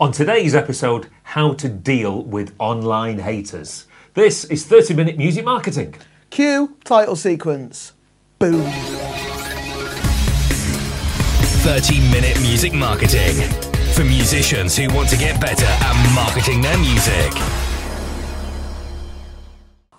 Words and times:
On 0.00 0.10
today's 0.12 0.54
episode, 0.54 1.08
how 1.22 1.52
to 1.54 1.68
deal 1.68 2.22
with 2.22 2.54
online 2.58 3.18
haters. 3.18 3.86
This 4.14 4.44
is 4.44 4.66
30 4.66 4.94
Minute 4.94 5.16
Music 5.16 5.44
Marketing. 5.44 5.94
Cue 6.30 6.76
title 6.84 7.16
sequence. 7.16 7.92
Boom. 8.38 8.70
30 11.62 12.00
Minute 12.10 12.40
Music 12.40 12.72
Marketing. 12.72 13.36
For 13.94 14.04
musicians 14.04 14.76
who 14.76 14.92
want 14.94 15.08
to 15.10 15.16
get 15.16 15.40
better 15.40 15.66
at 15.66 16.14
marketing 16.14 16.60
their 16.62 16.78
music. 16.78 17.32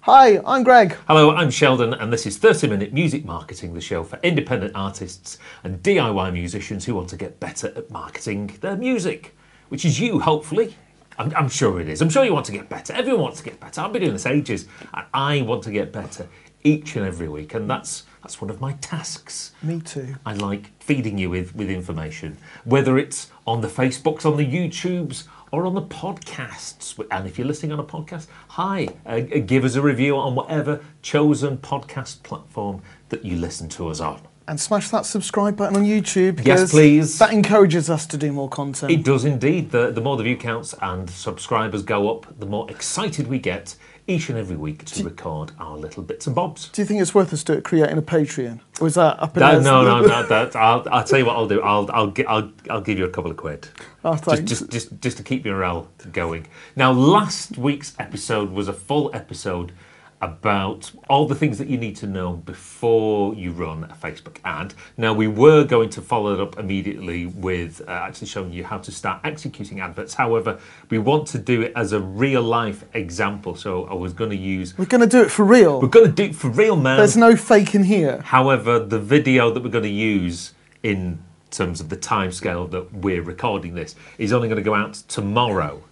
Hi, 0.02 0.42
I'm 0.46 0.64
Greg. 0.64 0.98
Hello, 1.08 1.32
I'm 1.34 1.50
Sheldon, 1.50 1.94
and 1.94 2.12
this 2.12 2.26
is 2.26 2.38
30 2.38 2.68
Minute 2.68 2.92
Music 2.92 3.24
Marketing, 3.24 3.74
the 3.74 3.80
show 3.80 4.04
for 4.04 4.20
independent 4.22 4.74
artists 4.76 5.38
and 5.64 5.82
DIY 5.82 6.34
musicians 6.34 6.84
who 6.84 6.96
want 6.96 7.08
to 7.10 7.16
get 7.16 7.40
better 7.40 7.72
at 7.78 7.90
marketing 7.90 8.58
their 8.60 8.76
music, 8.76 9.34
which 9.74 9.86
is 9.86 10.00
you, 10.00 10.20
hopefully. 10.20 10.76
I'm, 11.18 11.34
I'm 11.36 11.50
sure 11.50 11.82
it 11.82 11.90
is. 11.90 12.00
I'm 12.00 12.10
sure 12.12 12.24
you 12.24 12.32
want 12.32 12.46
to 12.46 12.52
get 12.52 12.70
better. 12.70 12.94
Everyone 12.94 13.24
wants 13.24 13.40
to 13.40 13.44
get 13.44 13.60
better. 13.60 13.82
I've 13.82 13.92
been 13.92 14.04
doing 14.04 14.14
this 14.14 14.28
ages, 14.28 14.68
and 14.94 15.08
I 15.12 15.42
want 15.42 15.64
to 15.64 15.72
get 15.72 15.92
better 15.92 16.28
each 16.64 16.96
and 16.96 17.04
every 17.04 17.28
week, 17.28 17.56
and 17.56 17.68
that's 17.68 18.04
that's 18.22 18.40
one 18.40 18.52
of 18.52 18.62
my 18.62 18.74
tasks. 18.74 19.54
Me 19.64 19.82
too. 19.82 20.14
I 20.28 20.34
like 20.36 20.70
feeding 20.80 21.18
you 21.18 21.32
with, 21.32 21.56
with 21.56 21.72
information, 21.72 22.38
whether 22.66 23.00
it's 23.00 23.32
on 23.48 23.62
the 23.62 23.68
Facebooks, 23.68 24.28
on 24.28 24.38
the 24.38 24.46
YouTubes, 24.46 25.24
or 25.52 25.66
on 25.66 25.74
the 25.74 25.82
podcasts. 25.82 27.04
And 27.10 27.26
if 27.26 27.40
you're 27.40 27.48
listening 27.48 27.72
on 27.72 27.80
a 27.80 27.84
podcast, 27.84 28.28
hi, 28.50 28.90
uh, 29.08 29.22
give 29.22 29.66
us 29.66 29.74
a 29.74 29.82
review 29.82 30.16
on 30.18 30.36
whatever 30.36 30.82
chosen 31.02 31.58
podcast 31.58 32.22
platform 32.22 32.84
that 33.10 33.26
you 33.26 33.38
listen 33.38 33.70
to 33.70 33.88
us 33.88 34.00
on. 34.00 34.22
And 34.48 34.60
smash 34.60 34.90
that 34.90 35.06
subscribe 35.06 35.56
button 35.56 35.78
on 35.78 35.84
YouTube. 35.84 36.36
because 36.36 36.72
please. 36.72 37.18
That 37.20 37.32
encourages 37.32 37.90
us 37.90 38.06
to 38.08 38.18
do 38.18 38.32
more 38.32 38.50
content. 38.50 38.92
It 38.92 39.04
does 39.04 39.24
indeed. 39.24 39.72
The, 39.72 39.92
the 39.92 40.02
more 40.02 40.18
the 40.18 40.24
view 40.24 40.36
counts 40.36 40.76
and 40.82 41.10
subscribers 41.10 41.82
go 41.82 42.14
up, 42.14 42.40
the 42.40 42.46
more 42.46 42.70
excited 42.70 43.28
we 43.28 43.40
get 43.40 43.76
each 44.06 44.30
and 44.30 44.38
every 44.38 44.58
week 44.58 44.84
to 44.84 45.04
record 45.04 45.54
our 45.60 45.78
little 45.78 46.04
bits 46.04 46.28
and 46.28 46.36
bobs. 46.36 46.68
do 46.70 46.82
you 46.82 46.86
think 46.86 47.02
it's 47.02 47.16
worth 47.16 47.32
us 47.32 47.44
to 47.46 47.62
creating 47.62 47.98
a 47.98 48.02
Patreon? 48.02 48.60
Or 48.82 48.88
is 48.88 48.96
that 48.96 49.18
up 49.22 49.38
in 49.38 49.42
No, 49.42 49.62
no, 49.62 49.84
no, 49.84 50.02
no. 50.06 50.24
That, 50.24 50.56
I'll, 50.56 50.86
I'll 50.92 51.04
tell 51.06 51.20
you 51.20 51.26
what 51.26 51.38
I'll 51.38 51.48
do. 51.48 51.62
I'll, 51.62 51.90
I'll, 51.92 52.14
I'll, 52.28 52.52
I'll 52.70 52.82
give 52.82 53.00
you 53.00 53.06
a 53.06 53.10
couple 53.10 53.32
of 53.32 53.38
quid. 53.38 53.70
Oh, 54.04 54.16
just, 54.16 54.46
just, 54.46 54.70
just, 54.70 55.02
just 55.02 55.18
to 55.18 55.24
keep 55.24 55.46
your 55.46 55.56
morale 55.56 55.88
going. 56.12 56.48
Now, 56.76 56.92
last 56.92 57.58
week's 57.58 57.94
episode 57.98 58.52
was 58.52 58.68
a 58.68 58.74
full 58.74 59.10
episode 59.16 59.72
about 60.24 60.90
all 61.10 61.28
the 61.28 61.36
things 61.36 61.58
that 61.58 61.68
you 61.68 61.78
need 61.78 61.98
to 61.98 62.08
know 62.08 62.34
before 62.34 63.36
you 63.36 63.52
run 63.52 63.84
a 63.84 63.94
Facebook 63.94 64.38
ad. 64.46 64.74
Now, 64.96 65.14
we 65.14 65.28
were 65.28 65.66
going 65.66 65.90
to 65.90 66.02
follow 66.02 66.34
it 66.34 66.40
up 66.40 66.58
immediately 66.58 67.26
with 67.26 67.82
uh, 67.82 67.92
actually 67.92 68.28
showing 68.28 68.54
you 68.54 68.64
how 68.64 68.78
to 68.78 68.92
start 68.92 69.20
executing 69.26 69.82
adverts. 69.82 70.14
However, 70.14 70.60
we 70.90 70.98
want 70.98 71.28
to 71.28 71.38
do 71.38 71.62
it 71.62 71.74
as 71.76 71.92
a 71.92 72.00
real 72.00 72.42
life 72.42 72.86
example. 72.94 73.56
So 73.56 73.84
I 73.86 73.96
was 73.96 74.14
going 74.14 74.30
to 74.30 74.38
use. 74.38 74.78
We're 74.78 74.86
going 74.86 75.02
to 75.02 75.08
do 75.08 75.22
it 75.22 75.30
for 75.30 75.44
real. 75.44 75.82
We're 75.82 75.90
going 75.90 76.08
to 76.08 76.12
do 76.12 76.24
it 76.24 76.36
for 76.36 76.50
real, 76.50 76.78
man. 76.78 76.98
There's 76.98 77.18
no 77.18 77.36
fake 77.36 77.76
in 77.76 77.84
here. 77.84 78.22
However, 78.22 78.80
the 78.80 79.00
video 79.00 79.52
that 79.52 79.62
we're 79.62 79.70
going 79.70 79.84
to 79.84 79.90
use 79.90 80.54
in 80.84 81.22
terms 81.52 81.82
of 81.82 81.90
the 81.90 81.98
timescale 81.98 82.72
that 82.72 82.94
we're 82.94 83.22
recording 83.22 83.76
this 83.76 83.96
is 84.18 84.32
only 84.32 84.48
going 84.48 84.58
to 84.58 84.64
go 84.64 84.74
out 84.74 84.94
tomorrow. 84.94 85.84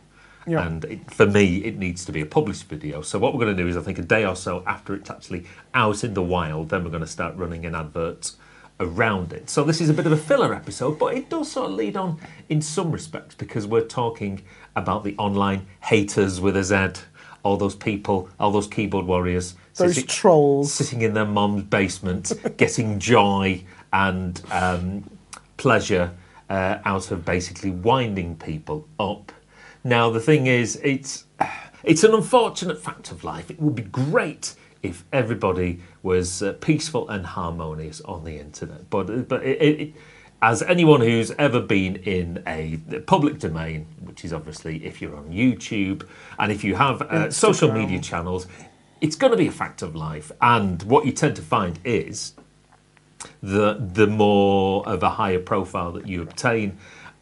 Yeah. 0.47 0.65
And 0.65 0.83
it, 0.85 1.11
for 1.11 1.25
me, 1.27 1.57
it 1.63 1.77
needs 1.77 2.03
to 2.05 2.11
be 2.11 2.21
a 2.21 2.25
published 2.25 2.63
video. 2.65 3.01
So 3.01 3.19
what 3.19 3.33
we're 3.33 3.41
going 3.45 3.55
to 3.55 3.63
do 3.63 3.69
is, 3.69 3.77
I 3.77 3.81
think, 3.81 3.99
a 3.99 4.03
day 4.03 4.25
or 4.25 4.35
so 4.35 4.63
after 4.65 4.95
it's 4.95 5.09
actually 5.09 5.45
out 5.73 6.03
in 6.03 6.13
the 6.13 6.23
wild, 6.23 6.69
then 6.69 6.83
we're 6.83 6.89
going 6.89 7.01
to 7.03 7.07
start 7.07 7.35
running 7.35 7.65
an 7.65 7.75
advert 7.75 8.31
around 8.79 9.31
it. 9.33 9.49
So 9.49 9.63
this 9.63 9.79
is 9.79 9.89
a 9.89 9.93
bit 9.93 10.07
of 10.07 10.11
a 10.11 10.17
filler 10.17 10.53
episode, 10.55 10.97
but 10.97 11.13
it 11.13 11.29
does 11.29 11.51
sort 11.51 11.69
of 11.69 11.75
lead 11.75 11.95
on 11.95 12.19
in 12.49 12.61
some 12.61 12.91
respects 12.91 13.35
because 13.35 13.67
we're 13.67 13.85
talking 13.85 14.41
about 14.75 15.03
the 15.03 15.15
online 15.17 15.67
haters 15.81 16.41
with 16.41 16.57
a 16.57 16.63
Z, 16.63 17.03
all 17.43 17.57
those 17.57 17.75
people, 17.75 18.27
all 18.39 18.49
those 18.51 18.67
keyboard 18.67 19.05
warriors, 19.05 19.53
Those 19.75 19.93
sitting- 19.95 20.07
trolls. 20.07 20.73
sitting 20.73 21.01
in 21.03 21.13
their 21.13 21.25
mum's 21.25 21.63
basement, 21.63 22.31
getting 22.57 22.97
joy 22.97 23.63
and 23.93 24.41
um, 24.51 25.07
pleasure 25.57 26.11
uh, 26.49 26.79
out 26.83 27.11
of 27.11 27.23
basically 27.25 27.69
winding 27.69 28.35
people 28.37 28.87
up. 28.99 29.31
Now, 29.83 30.09
the 30.09 30.19
thing 30.19 30.47
is, 30.47 30.79
it's 30.83 31.25
it's 31.83 32.03
an 32.03 32.13
unfortunate 32.13 32.81
fact 32.81 33.11
of 33.11 33.23
life. 33.23 33.49
It 33.49 33.59
would 33.59 33.75
be 33.75 33.83
great 33.83 34.55
if 34.83 35.03
everybody 35.11 35.79
was 36.03 36.41
uh, 36.41 36.53
peaceful 36.53 37.09
and 37.09 37.25
harmonious 37.25 38.01
on 38.01 38.23
the 38.23 38.37
internet, 38.37 38.89
but 38.89 39.27
but 39.27 39.43
it, 39.43 39.61
it, 39.61 39.93
as 40.41 40.63
anyone 40.63 41.01
who's 41.01 41.31
ever 41.31 41.59
been 41.59 41.97
in 41.97 42.41
a 42.47 42.77
public 43.05 43.37
domain, 43.37 43.85
which 44.03 44.25
is 44.25 44.33
obviously 44.33 44.83
if 44.83 45.01
you're 45.01 45.15
on 45.15 45.29
YouTube 45.29 46.07
and 46.39 46.51
if 46.51 46.63
you 46.63 46.75
have 46.75 47.01
uh, 47.03 47.29
social 47.29 47.71
media 47.71 47.99
channels, 47.99 48.47
it's 49.01 49.15
going 49.15 49.31
to 49.31 49.37
be 49.37 49.47
a 49.47 49.51
fact 49.51 49.83
of 49.83 49.95
life. 49.95 50.31
And 50.41 50.81
what 50.83 51.05
you 51.05 51.11
tend 51.11 51.35
to 51.35 51.43
find 51.43 51.79
is 51.83 52.33
the 53.41 53.77
the 53.79 54.07
more 54.07 54.87
of 54.87 55.03
a 55.03 55.11
higher 55.11 55.39
profile 55.39 55.91
that 55.91 56.07
you 56.07 56.23
obtain 56.23 56.77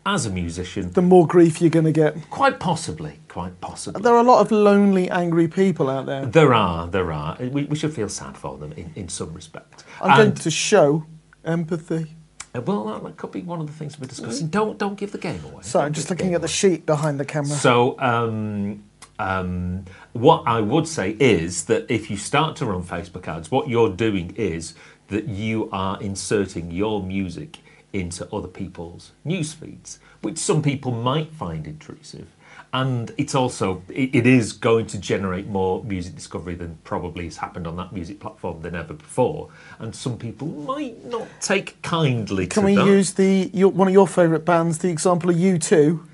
as 0.06 0.26
a 0.26 0.30
musician, 0.30 0.92
The 0.94 1.02
more 1.02 1.28
grief 1.28 1.62
you're 1.62 1.70
going 1.70 1.86
to 1.86 1.92
get. 1.92 2.30
quite 2.30 2.60
possibly, 2.60 3.20
quite 3.28 3.60
possibly. 3.62 4.02
There 4.02 4.14
are 4.14 4.20
a 4.20 4.24
lot 4.24 4.42
of 4.42 4.52
lonely, 4.52 5.10
angry 5.10 5.48
people 5.48 5.90
out 5.90 6.06
there. 6.06 6.26
There 6.26 6.54
are, 6.54 6.88
there 6.88 7.12
are. 7.12 7.38
We, 7.40 7.66
we 7.66 7.76
should 7.76 7.94
feel 7.94 8.10
sad 8.10 8.38
for 8.38 8.58
them 8.58 8.72
in, 8.74 8.92
in 8.96 9.10
some 9.10 9.34
respect. 9.34 9.84
I'm 10.02 10.18
going 10.18 10.34
to 10.34 10.50
show 10.52 11.06
empathy. 11.46 12.16
uh, 12.56 12.62
well, 12.62 12.86
that, 12.86 13.04
that 13.04 13.18
could 13.18 13.32
be 13.32 13.42
one 13.42 13.60
of 13.62 13.68
the 13.68 13.74
things 13.74 14.00
we're 14.00 14.08
discussing. 14.08 14.48
Don't 14.48 14.78
don't 14.78 14.96
give 14.98 15.12
the 15.12 15.18
game 15.18 15.44
away. 15.46 15.62
Sorry, 15.64 15.86
I'm 15.86 15.94
just 15.94 16.10
looking 16.10 16.34
at 16.34 16.42
the 16.42 16.46
away. 16.48 16.54
sheet 16.54 16.86
behind 16.86 17.20
the 17.20 17.26
camera. 17.26 17.50
So, 17.58 18.00
um, 18.00 18.84
um, 19.20 19.86
what 20.14 20.44
I 20.48 20.62
would 20.62 20.88
say 20.88 21.16
is 21.20 21.66
that 21.66 21.92
if 21.92 22.10
you 22.10 22.18
start 22.18 22.56
to 22.58 22.66
run 22.66 22.84
Facebook 22.84 23.28
ads, 23.28 23.52
what 23.52 23.68
you're 23.70 23.90
doing 23.90 24.34
is 24.38 24.74
that 25.10 25.28
you 25.28 25.70
are 25.72 26.02
inserting 26.02 26.72
your 26.72 27.04
music 27.04 27.58
into 27.94 28.28
other 28.34 28.48
people's 28.48 29.12
news 29.24 29.54
feeds, 29.54 30.00
which 30.22 30.38
some 30.38 30.62
people 30.62 30.92
might 30.92 31.32
find 31.32 31.66
intrusive. 31.68 32.28
And 32.72 33.12
it's 33.18 33.34
also 33.34 33.82
it, 33.90 34.14
it 34.14 34.28
is 34.28 34.54
going 34.54 34.86
to 34.88 35.00
generate 35.00 35.48
more 35.48 35.84
music 35.84 36.16
discovery 36.16 36.54
than 36.54 36.78
probably 36.84 37.26
has 37.26 37.38
happened 37.38 37.66
on 37.66 37.76
that 37.78 37.92
music 37.94 38.20
platform 38.20 38.62
than 38.62 38.76
ever 38.76 38.94
before. 38.94 39.50
And 39.80 39.96
some 39.96 40.18
people 40.18 40.48
might 40.48 41.04
not 41.06 41.28
take 41.42 41.82
kindly 41.82 42.46
Can 42.46 42.62
to 42.62 42.66
we 42.68 42.76
that. 42.76 42.86
use 42.86 43.14
the 43.14 43.50
your, 43.54 43.70
one 43.70 43.88
of 43.88 43.94
your 43.94 44.08
favourite 44.08 44.46
bands, 44.46 44.78
the 44.78 44.90
example 44.90 45.32
of 45.32 45.36
U2? 45.36 46.06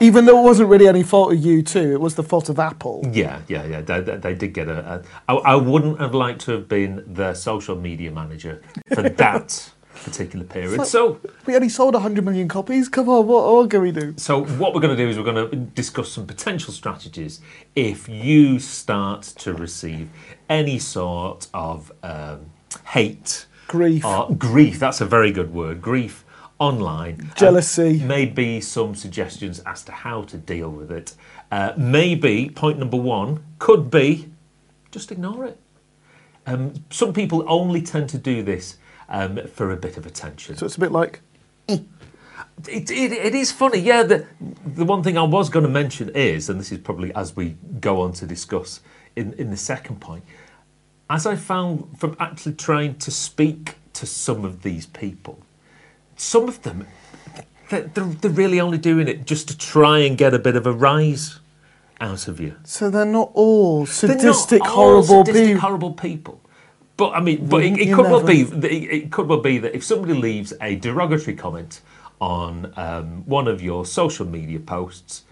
Even 0.00 0.24
though 0.24 0.38
it 0.40 0.42
wasn't 0.42 0.68
really 0.68 0.88
any 0.88 1.04
fault 1.04 1.32
of 1.32 1.38
U2, 1.38 1.92
it 1.92 2.00
was 2.00 2.16
the 2.16 2.24
fault 2.24 2.48
of 2.48 2.58
Apple. 2.58 3.08
Yeah, 3.12 3.40
yeah, 3.46 3.64
yeah. 3.64 3.80
They, 3.82 4.00
they, 4.00 4.16
they 4.16 4.34
did 4.34 4.52
get 4.52 4.68
a. 4.68 4.94
a 4.94 5.02
I, 5.28 5.34
I 5.34 5.54
wouldn't 5.54 6.00
have 6.00 6.12
liked 6.12 6.40
to 6.42 6.52
have 6.52 6.68
been 6.68 7.04
their 7.06 7.34
social 7.36 7.76
media 7.76 8.10
manager 8.10 8.60
for 8.94 9.02
that 9.08 9.70
particular 10.04 10.44
period. 10.44 10.78
like- 10.78 10.86
so, 10.88 11.18
We 11.46 11.54
only 11.54 11.68
sold 11.68 11.94
100 11.94 12.24
million 12.24 12.48
copies. 12.48 12.88
Come 12.88 13.08
on, 13.08 13.26
what 13.26 13.70
can 13.70 13.82
we 13.82 13.92
do? 13.92 14.14
so 14.16 14.44
what 14.44 14.74
we're 14.74 14.80
going 14.80 14.96
to 14.96 15.02
do 15.02 15.08
is 15.08 15.16
we're 15.16 15.24
going 15.24 15.50
to 15.50 15.56
discuss 15.56 16.12
some 16.12 16.26
potential 16.26 16.72
strategies 16.72 17.40
if 17.74 18.08
you 18.08 18.58
start 18.58 19.22
to 19.22 19.54
receive 19.54 20.08
any 20.48 20.78
sort 20.78 21.48
of 21.54 21.92
um, 22.02 22.46
hate, 22.88 23.46
Grief. 23.68 24.04
grief. 24.38 24.78
That's 24.78 25.00
a 25.00 25.06
very 25.06 25.32
good 25.32 25.52
word. 25.54 25.80
Grief 25.80 26.24
online. 26.58 27.32
Jealousy. 27.36 28.02
Uh, 28.02 28.06
maybe 28.06 28.60
some 28.60 28.94
suggestions 28.94 29.60
as 29.60 29.82
to 29.84 29.92
how 29.92 30.22
to 30.22 30.36
deal 30.36 30.70
with 30.70 30.90
it. 30.92 31.14
Uh, 31.50 31.72
maybe 31.76 32.50
point 32.50 32.78
number 32.78 32.96
one 32.96 33.42
could 33.58 33.90
be 33.90 34.30
just 34.90 35.10
ignore 35.10 35.44
it. 35.46 35.58
Um, 36.46 36.74
some 36.90 37.12
people 37.12 37.44
only 37.48 37.82
tend 37.82 38.08
to 38.10 38.18
do 38.18 38.42
this 38.42 38.76
um, 39.12 39.38
for 39.46 39.70
a 39.70 39.76
bit 39.76 39.96
of 39.96 40.06
attention. 40.06 40.56
So 40.56 40.66
it's 40.66 40.76
a 40.76 40.80
bit 40.80 40.90
like, 40.90 41.20
It, 41.68 42.90
it, 42.90 43.12
it 43.12 43.34
is 43.34 43.52
funny, 43.52 43.78
yeah. 43.78 44.02
The, 44.02 44.26
the 44.66 44.84
one 44.84 45.02
thing 45.02 45.16
I 45.16 45.22
was 45.22 45.48
going 45.48 45.64
to 45.64 45.70
mention 45.70 46.08
is, 46.10 46.48
and 46.48 46.58
this 46.58 46.72
is 46.72 46.78
probably 46.78 47.14
as 47.14 47.36
we 47.36 47.56
go 47.80 48.00
on 48.02 48.12
to 48.14 48.26
discuss 48.26 48.80
in, 49.16 49.32
in 49.34 49.50
the 49.50 49.56
second 49.56 50.00
point, 50.00 50.24
as 51.08 51.26
I 51.26 51.36
found 51.36 51.98
from 51.98 52.16
actually 52.18 52.54
trying 52.54 52.96
to 52.98 53.10
speak 53.10 53.76
to 53.94 54.06
some 54.06 54.44
of 54.44 54.62
these 54.62 54.86
people, 54.86 55.38
some 56.16 56.48
of 56.48 56.62
them, 56.62 56.86
they're, 57.68 57.82
they're, 57.82 58.04
they're 58.04 58.30
really 58.30 58.60
only 58.60 58.78
doing 58.78 59.08
it 59.08 59.26
just 59.26 59.48
to 59.48 59.56
try 59.58 59.98
and 60.00 60.16
get 60.16 60.32
a 60.34 60.38
bit 60.38 60.56
of 60.56 60.66
a 60.66 60.72
rise 60.72 61.38
out 62.00 62.28
of 62.28 62.40
you. 62.40 62.56
so 62.64 62.90
they're 62.90 63.04
not 63.04 63.30
all 63.34 63.84
They're 63.84 64.08
not 64.08 64.18
sadistic, 64.18 64.62
all 64.62 64.68
horrible 64.68 65.24
sadistic, 65.24 65.46
people. 65.46 65.60
horrible 65.60 65.92
people. 65.92 66.40
But 66.96 67.10
I 67.12 67.20
mean, 67.20 67.46
but 67.46 67.62
it, 67.64 67.70
Wouldn't 67.72 67.80
it 67.80 67.94
could 67.94 68.06
well 68.10 68.22
be. 68.24 68.42
that 68.42 68.70
It, 68.72 68.84
it 69.04 69.12
could 69.12 69.26
well 69.28 69.40
be 69.40 69.58
that 69.58 69.74
if 69.74 69.82
somebody 69.84 70.14
leaves 70.14 70.52
a 70.60 70.76
derogatory 70.76 71.36
comment 71.36 71.80
on 72.20 72.72
um, 72.76 73.24
one 73.26 73.48
of 73.48 73.62
your 73.62 73.84
social 73.86 74.26
media 74.26 74.60
posts, 74.60 75.24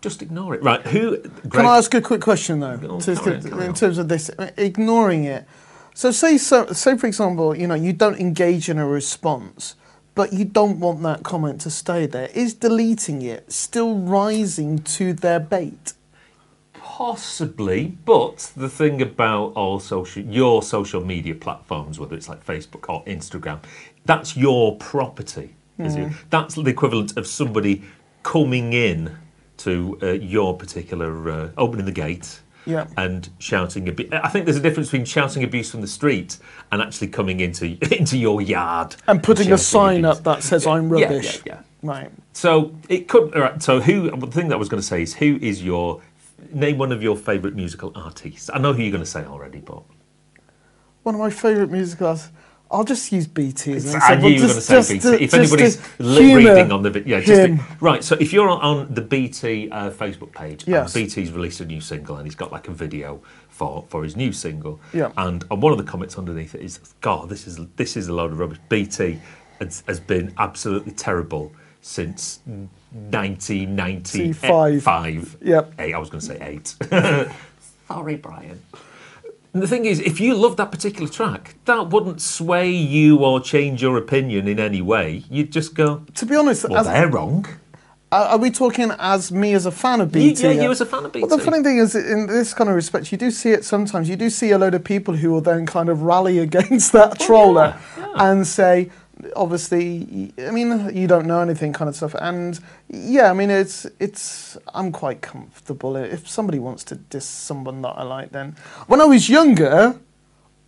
just 0.00 0.22
ignore 0.22 0.54
it. 0.54 0.62
Right? 0.62 0.82
Who? 0.88 1.16
Greg, 1.18 1.52
Can 1.52 1.66
I 1.66 1.78
ask 1.78 1.94
a 1.94 2.00
quick 2.00 2.20
question 2.20 2.60
though, 2.60 2.76
Go 2.76 2.90
on, 2.96 3.00
to- 3.00 3.12
on, 3.12 3.40
to- 3.40 3.48
carry 3.48 3.62
in 3.64 3.68
on. 3.70 3.74
terms 3.74 3.98
of 3.98 4.08
this, 4.08 4.30
ignoring 4.56 5.24
it? 5.24 5.46
So 5.94 6.10
say, 6.10 6.36
so 6.38 6.66
say 6.72 6.96
for 6.96 7.06
example, 7.06 7.56
you 7.56 7.66
know, 7.66 7.74
you 7.74 7.92
don't 7.92 8.18
engage 8.20 8.68
in 8.68 8.78
a 8.78 8.86
response, 8.86 9.74
but 10.14 10.32
you 10.32 10.44
don't 10.44 10.78
want 10.80 11.02
that 11.04 11.22
comment 11.22 11.60
to 11.62 11.70
stay 11.70 12.06
there. 12.06 12.28
Is 12.34 12.54
deleting 12.54 13.22
it 13.22 13.50
still 13.52 13.94
rising 13.96 14.78
to 14.80 15.12
their 15.12 15.40
bait? 15.40 15.94
Possibly, 16.98 17.96
but 18.04 18.50
the 18.56 18.68
thing 18.68 19.00
about 19.00 19.52
all 19.54 19.78
social, 19.78 20.20
your 20.24 20.64
social 20.64 21.00
media 21.00 21.32
platforms, 21.36 22.00
whether 22.00 22.16
it's 22.16 22.28
like 22.28 22.44
Facebook 22.44 22.88
or 22.92 23.04
Instagram, 23.04 23.60
that's 24.04 24.36
your 24.36 24.74
property. 24.78 25.54
Is 25.78 25.94
it? 25.94 26.10
That's 26.30 26.56
the 26.56 26.62
equivalent 26.66 27.16
of 27.16 27.28
somebody 27.28 27.84
coming 28.24 28.72
in 28.72 29.16
to 29.58 29.96
uh, 30.02 30.06
your 30.14 30.56
particular, 30.56 31.30
uh, 31.30 31.48
opening 31.56 31.86
the 31.86 31.92
gate 31.92 32.40
Yeah. 32.66 32.88
and 32.96 33.28
shouting 33.38 33.88
abuse. 33.88 34.10
I 34.12 34.28
think 34.28 34.44
there's 34.46 34.56
a 34.56 34.60
difference 34.60 34.88
between 34.88 35.04
shouting 35.06 35.44
abuse 35.44 35.70
from 35.70 35.82
the 35.82 35.86
street 35.86 36.38
and 36.72 36.82
actually 36.82 37.08
coming 37.08 37.38
into 37.38 37.78
into 37.96 38.18
your 38.18 38.42
yard 38.42 38.96
And 39.06 39.22
putting 39.22 39.52
a 39.52 39.58
sign 39.58 40.04
abuse. 40.04 40.18
up 40.18 40.24
that 40.24 40.42
says 40.42 40.66
I'm 40.66 40.92
Yeah, 40.92 41.04
rubbish. 41.04 41.42
yeah, 41.46 41.52
yeah. 41.54 41.60
Right. 41.80 42.10
So 42.32 42.74
it 42.88 43.06
could. 43.06 43.32
All 43.36 43.40
right, 43.42 43.62
so 43.62 43.80
who? 43.80 44.10
The 44.10 44.26
thing 44.26 44.48
that 44.48 44.56
I 44.56 44.58
was 44.58 44.68
going 44.68 44.80
to 44.82 44.86
say 44.86 45.00
is 45.00 45.14
who 45.14 45.38
is 45.40 45.62
your 45.64 46.00
name 46.52 46.78
one 46.78 46.92
of 46.92 47.02
your 47.02 47.16
favourite 47.16 47.54
musical 47.56 47.92
artists? 47.94 48.50
I 48.52 48.58
know 48.58 48.72
who 48.72 48.82
you're 48.82 48.92
going 48.92 49.02
to 49.04 49.10
say 49.10 49.24
already, 49.24 49.60
but 49.60 49.82
One 51.02 51.14
of 51.14 51.20
my 51.20 51.30
favourite 51.30 51.70
musicals. 51.70 52.28
I'll 52.70 52.84
just 52.84 53.10
use 53.12 53.26
BT 53.26 53.72
as 53.72 53.94
an 53.94 54.00
I 54.02 54.16
knew 54.16 54.28
you 54.28 54.42
were 54.42 54.48
going 54.48 54.54
to 54.56 54.60
say 54.60 54.74
just 54.74 54.90
BT. 54.90 55.24
if 55.24 55.32
anybody's 55.32 55.78
reading 55.98 56.70
on 56.70 56.82
the 56.82 57.02
yeah, 57.06 57.20
just 57.20 57.62
right. 57.80 58.04
So 58.04 58.14
if 58.20 58.30
you're 58.30 58.46
on, 58.50 58.60
on 58.60 58.94
the 58.94 59.00
BT 59.00 59.70
uh, 59.70 59.90
Facebook 59.90 60.32
page, 60.34 60.68
Yes. 60.68 60.92
BT's 60.92 61.32
released 61.32 61.60
a 61.60 61.64
new 61.64 61.80
single 61.80 62.16
and 62.16 62.26
he's 62.26 62.34
got 62.34 62.52
like 62.52 62.68
a 62.68 62.72
video 62.72 63.22
for 63.48 63.86
for 63.88 64.04
his 64.04 64.16
new 64.16 64.32
single. 64.32 64.80
Yeah. 64.92 65.12
And 65.16 65.46
and 65.50 65.62
one 65.62 65.72
of 65.72 65.78
the 65.78 65.84
comments 65.84 66.18
underneath 66.18 66.54
it 66.54 66.60
is, 66.60 66.78
"God, 67.00 67.30
this 67.30 67.46
is 67.46 67.58
this 67.76 67.96
is 67.96 68.08
a 68.08 68.12
load 68.12 68.32
of 68.32 68.38
rubbish." 68.38 68.58
BT 68.68 69.18
has, 69.60 69.82
has 69.88 69.98
been 69.98 70.34
absolutely 70.36 70.92
terrible 70.92 71.50
since 71.80 72.40
1995. 72.92 74.82
Five. 74.82 75.36
Yep. 75.42 75.72
Eight. 75.78 75.94
I 75.94 75.98
was 75.98 76.10
going 76.10 76.20
to 76.20 76.26
say 76.26 76.38
eight. 76.40 76.74
Sorry, 77.88 78.16
Brian. 78.16 78.60
And 79.54 79.62
the 79.62 79.66
thing 79.68 79.86
is, 79.86 79.98
if 80.00 80.20
you 80.20 80.34
love 80.34 80.56
that 80.58 80.70
particular 80.70 81.08
track, 81.08 81.54
that 81.64 81.88
wouldn't 81.88 82.20
sway 82.20 82.70
you 82.70 83.18
or 83.18 83.40
change 83.40 83.80
your 83.82 83.96
opinion 83.96 84.46
in 84.46 84.60
any 84.60 84.82
way. 84.82 85.24
You'd 85.30 85.50
just 85.52 85.74
go, 85.74 86.04
To 86.16 86.26
be 86.26 86.36
honest, 86.36 86.68
well, 86.68 86.78
as, 86.78 86.86
they're 86.86 87.08
wrong. 87.08 87.46
are 88.12 88.36
we 88.36 88.50
talking 88.50 88.92
as 88.98 89.32
me 89.32 89.54
as 89.54 89.64
a 89.64 89.70
fan 89.70 90.02
of 90.02 90.14
You- 90.14 90.30
BT? 90.30 90.42
yeah, 90.54 90.62
you 90.64 90.70
as 90.70 90.82
a 90.82 90.86
fan 90.86 91.04
of 91.06 91.12
BT. 91.12 91.26
Well, 91.26 91.38
the 91.38 91.44
funny 91.44 91.62
thing 91.62 91.78
is, 91.78 91.94
in 91.94 92.26
this 92.26 92.52
kind 92.52 92.68
of 92.68 92.76
respect, 92.76 93.10
you 93.10 93.16
do 93.16 93.30
see 93.30 93.50
it 93.50 93.64
sometimes. 93.64 94.08
You 94.10 94.16
do 94.16 94.28
see 94.28 94.50
a 94.50 94.58
load 94.58 94.74
of 94.74 94.84
people 94.84 95.14
who 95.16 95.30
will 95.30 95.40
then 95.40 95.64
kind 95.64 95.88
of 95.88 96.02
rally 96.02 96.38
against 96.46 96.92
that 96.92 97.16
oh, 97.20 97.24
troller 97.26 97.74
Oh, 97.96 98.00
yeah. 98.00 98.30
and 98.30 98.46
say, 98.46 98.90
obviously, 99.36 100.32
I 100.38 100.50
mean, 100.50 100.94
you 100.94 101.06
don't 101.06 101.26
know 101.26 101.40
anything, 101.40 101.72
kind 101.72 101.88
of 101.88 101.96
stuff. 101.96 102.14
And 102.20 102.58
yeah, 102.88 103.30
I 103.30 103.34
mean, 103.34 103.50
it's 103.50 103.86
it's. 103.98 104.56
I'm 104.74 104.92
quite 104.92 105.20
comfortable 105.20 105.96
if 105.96 106.28
somebody 106.28 106.58
wants 106.58 106.84
to 106.84 106.94
diss 106.94 107.26
someone 107.26 107.82
that 107.82 107.94
I 107.96 108.02
like. 108.02 108.30
Then, 108.32 108.56
when 108.86 109.00
I 109.00 109.04
was 109.04 109.28
younger. 109.28 109.98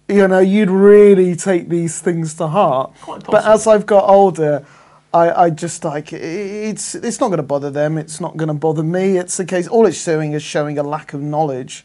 You 0.08 0.26
know, 0.26 0.41
you'd 0.41 0.70
really 0.70 1.37
take 1.37 1.69
these 1.69 2.00
things 2.00 2.35
to 2.35 2.49
heart. 2.49 2.93
But 3.06 3.44
as. 3.47 3.69
I've 3.69 3.87
got 3.87 4.08
older, 4.08 4.67
I, 5.12 5.44
I 5.44 5.50
just 5.50 5.85
like 5.85 6.12
it's 6.12 6.94
it's 6.94 7.20
not 7.20 7.29
going 7.29 7.38
to 7.38 7.44
bother 7.44 7.70
them. 7.70 7.99
It's 7.99 8.20
not 8.20 8.37
going 8.37 8.49
to 8.49 8.55
bother 8.55 8.82
me. 8.82 9.19
It's 9.19 9.37
the 9.37 9.44
case. 9.44 9.67
All 9.67 9.87
it's 9.87 10.00
showing 10.00 10.32
is 10.32 10.43
showing 10.43 10.79
a 10.79 10.82
lack 10.82 11.12
of 11.14 11.20
knowledge, 11.20 11.85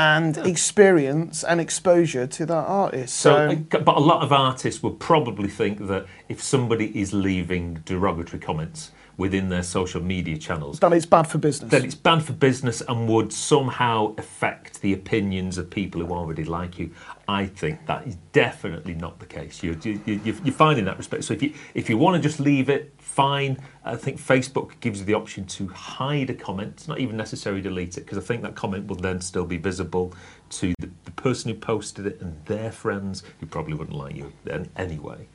and 0.00 0.38
experience 0.38 1.44
and 1.44 1.60
exposure 1.60 2.26
to 2.26 2.46
that 2.46 2.64
artist. 2.66 3.16
So, 3.16 3.50
So, 3.70 3.78
uh, 3.78 3.80
but 3.82 3.96
a 3.98 4.00
lot 4.00 4.22
of 4.22 4.32
artists 4.32 4.82
would 4.82 4.98
probably 4.98 5.48
think 5.48 5.86
that 5.88 6.06
if 6.30 6.42
somebody 6.42 6.98
is 6.98 7.12
leaving 7.12 7.82
derogatory 7.84 8.40
comments 8.40 8.92
within 9.16 9.48
their 9.48 9.62
social 9.62 10.02
media 10.02 10.36
channels, 10.38 10.80
that 10.80 10.92
it's 10.92 11.06
bad 11.06 11.24
for 11.24 11.38
business. 11.38 11.70
that 11.70 11.84
it's 11.84 11.94
bad 11.94 12.22
for 12.22 12.32
business 12.32 12.80
and 12.88 13.08
would 13.08 13.32
somehow 13.32 14.14
affect 14.16 14.80
the 14.80 14.92
opinions 14.92 15.58
of 15.58 15.70
people 15.70 16.04
who 16.04 16.12
already 16.12 16.44
like 16.44 16.78
you. 16.78 16.90
I 17.28 17.46
think 17.46 17.86
that 17.86 18.06
is 18.06 18.16
definitely 18.32 18.94
not 18.94 19.20
the 19.20 19.26
case. 19.26 19.62
You're, 19.62 19.76
you, 19.82 20.00
you, 20.04 20.20
you're 20.24 20.54
fine 20.54 20.78
in 20.78 20.84
that 20.86 20.98
respect. 20.98 21.24
So 21.24 21.34
if 21.34 21.42
you 21.42 21.52
if 21.74 21.88
you 21.88 21.96
want 21.96 22.16
to 22.16 22.28
just 22.28 22.40
leave 22.40 22.68
it, 22.68 22.92
fine. 22.98 23.58
I 23.84 23.96
think 23.96 24.18
Facebook 24.18 24.72
gives 24.80 25.00
you 25.00 25.04
the 25.04 25.14
option 25.14 25.44
to 25.46 25.68
hide 25.68 26.30
a 26.30 26.34
comment. 26.34 26.74
It's 26.74 26.88
not 26.88 26.98
even 26.98 27.16
necessary 27.16 27.62
to 27.62 27.68
delete 27.68 27.96
it 27.98 28.00
because 28.00 28.18
I 28.18 28.22
think 28.22 28.42
that 28.42 28.54
comment 28.54 28.86
will 28.88 28.96
then 28.96 29.20
still 29.20 29.44
be 29.44 29.58
visible 29.58 30.12
to 30.50 30.74
the, 30.80 30.90
the 31.04 31.10
person 31.12 31.52
who 31.52 31.56
posted 31.58 32.06
it 32.06 32.20
and 32.20 32.44
their 32.46 32.72
friends 32.72 33.22
who 33.38 33.46
probably 33.46 33.74
wouldn't 33.74 33.96
like 33.96 34.16
you 34.16 34.32
then 34.44 34.68
anyway. 34.76 35.28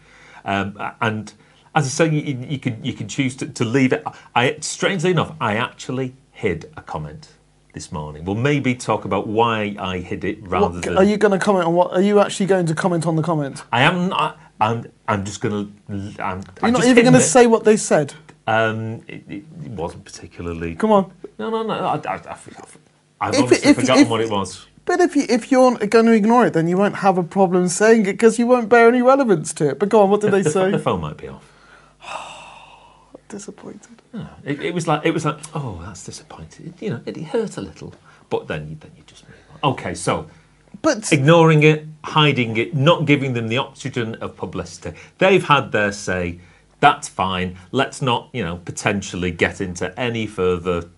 Um, 0.44 0.78
and 1.02 1.34
as 1.76 1.86
I 1.86 1.90
say, 1.90 2.10
you, 2.10 2.38
you 2.48 2.58
can 2.60 2.84
you 2.84 2.94
can 2.94 3.08
choose 3.08 3.36
to, 3.38 3.48
to 3.48 3.66
leave 3.66 3.94
it. 3.94 4.04
I 4.34 4.58
strangely 4.62 5.12
enough, 5.12 5.36
I 5.42 5.56
actually 5.58 6.16
hid 6.32 6.72
a 6.78 6.82
comment 6.82 7.30
this 7.74 7.92
morning. 7.92 8.24
We'll 8.24 8.36
maybe 8.36 8.74
talk 8.76 9.04
about 9.06 9.28
why 9.28 9.76
I 9.78 10.00
hid 10.00 10.24
it 10.24 10.42
rather 10.48 10.76
What- 10.76 10.84
than 10.84 10.98
are 10.98 11.04
you 11.04 11.18
going 11.18 11.38
to 11.38 11.44
comment 11.46 11.66
on 11.68 11.74
what? 11.74 11.92
Are 11.92 12.02
you 12.02 12.20
actually 12.20 12.46
going 12.48 12.66
to 12.68 12.76
comment 12.76 13.06
on 13.06 13.16
the 13.18 13.22
comment? 13.24 13.64
I 13.72 13.82
am 13.84 14.10
not. 14.10 14.40
I'm. 14.62 14.90
I'm 15.08 15.26
just 15.26 15.42
gonna. 15.42 15.68
I'm, 16.20 16.42
You're 16.62 16.72
not 16.72 16.86
even 16.86 17.04
going 17.04 17.14
to 17.14 17.20
say 17.22 17.46
what 17.46 17.66
they 17.66 17.76
said. 17.78 18.14
Um, 18.48 19.02
it, 19.08 19.24
it 19.30 19.44
wasn't 19.72 20.06
particularly. 20.06 20.76
Come 20.76 20.92
on. 20.92 21.12
No, 21.38 21.50
no, 21.50 21.64
no. 21.64 21.74
I, 21.74 21.96
I, 21.96 22.16
I, 22.16 22.38
I've 23.20 23.34
If- 23.34 23.42
obviously 23.42 23.70
if- 23.72 23.76
forgotten 23.76 24.04
if- 24.04 24.10
what 24.10 24.22
it 24.22 24.30
was. 24.30 24.66
But 24.86 25.02
if 25.02 25.16
you 25.16 25.26
if 25.28 25.52
you're 25.52 25.76
going 25.88 26.06
to 26.06 26.12
ignore 26.12 26.46
it, 26.46 26.54
then 26.54 26.68
you 26.68 26.78
won't 26.78 26.98
have 26.98 27.18
a 27.18 27.24
problem 27.24 27.68
saying 27.70 28.02
it 28.02 28.14
because 28.14 28.38
you 28.38 28.46
won't 28.46 28.70
bear 28.70 28.88
any 28.88 29.02
relevance 29.02 29.52
to 29.56 29.70
it. 29.72 29.80
But 29.80 29.90
go 29.90 30.02
on, 30.04 30.12
what 30.12 30.22
did 30.22 30.30
they 30.32 30.42
The, 30.44 30.50
say? 30.52 30.70
the 30.72 30.78
phone 30.80 31.02
might 31.02 31.18
be 31.18 31.28
off. 31.28 31.44
Disappointed. 33.28 34.02
Ah, 34.14 34.36
it, 34.44 34.62
it 34.62 34.74
was 34.74 34.88
like 34.88 35.06
it 35.06 35.12
was 35.12 35.26
like 35.26 35.40
oh 35.54 35.82
that's 35.84 36.04
disappointing. 36.06 36.74
You 36.80 36.90
know 36.92 37.02
it, 37.06 37.18
hurt 37.18 37.58
a 37.58 37.62
little, 37.62 37.94
but 38.30 38.48
then 38.48 38.70
you 38.70 38.76
then 38.80 38.92
you 38.96 39.04
just 39.06 39.28
move 39.28 39.38
on. 39.64 39.72
Okay, 39.74 39.96
so 39.96 40.28
But 40.82 41.12
ignoring 41.12 41.64
it, 41.64 41.88
hiding 42.04 42.58
it, 42.58 42.76
not 42.76 43.06
giving 43.06 43.34
them 43.34 43.48
the 43.48 43.58
oxygen 43.58 44.16
of 44.16 44.38
publicity. 44.38 44.98
They've 45.18 45.44
had 45.44 45.72
their 45.72 45.92
say. 45.92 46.40
That's 46.82 47.08
fine. 47.08 47.58
Let's 47.72 48.02
not, 48.02 48.30
you 48.34 48.44
know, 48.44 48.58
potentially 48.58 49.32
get 49.32 49.60
into 49.62 49.98
any 50.00 50.28
further 50.28 50.90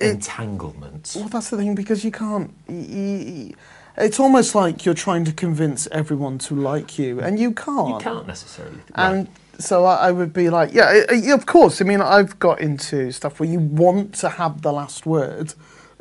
entanglements. 0.00 1.14
Well, 1.16 1.28
that's 1.28 1.50
the 1.50 1.56
thing 1.56 1.74
because 1.74 2.04
you 2.04 2.10
can't. 2.10 2.52
it's 3.96 4.18
almost 4.18 4.54
like 4.54 4.84
you're 4.84 4.94
trying 4.94 5.24
to 5.26 5.32
convince 5.32 5.86
everyone 5.88 6.38
to 6.38 6.54
like 6.54 6.98
you, 6.98 7.20
and 7.20 7.38
you 7.38 7.52
can't. 7.52 7.88
You 7.88 7.98
can't 7.98 8.26
necessarily. 8.26 8.78
And 8.94 9.28
so 9.58 9.84
I, 9.84 10.08
I 10.08 10.12
would 10.12 10.32
be 10.32 10.50
like, 10.50 10.72
yeah, 10.72 10.84
I- 11.10 11.14
I- 11.14 11.32
of 11.34 11.46
course. 11.46 11.80
I 11.80 11.84
mean, 11.84 12.00
I've 12.00 12.38
got 12.38 12.60
into 12.60 13.10
stuff 13.12 13.40
where 13.40 13.48
you 13.48 13.58
want 13.60 14.14
to 14.16 14.28
have 14.28 14.62
the 14.62 14.72
last 14.72 15.06
word, 15.06 15.54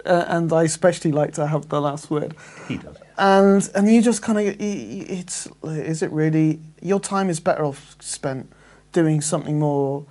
uh, 0.06 0.26
and 0.28 0.52
I 0.54 0.64
especially 0.64 1.12
like 1.12 1.34
to 1.34 1.48
have 1.48 1.70
the 1.70 1.82
last 1.82 2.10
word. 2.12 2.36
he 2.68 2.78
does. 2.78 2.98
And 3.18 3.68
and 3.74 3.92
you 3.92 4.02
just 4.02 4.22
kind 4.22 4.38
of, 4.38 4.56
it's 4.60 5.48
is 5.64 6.04
it 6.04 6.12
really 6.12 6.60
your 6.82 7.00
time 7.00 7.30
is 7.32 7.40
better 7.40 7.66
off 7.66 7.96
spent 8.00 8.52
doing 8.94 9.22
something 9.22 9.58
more 9.60 10.06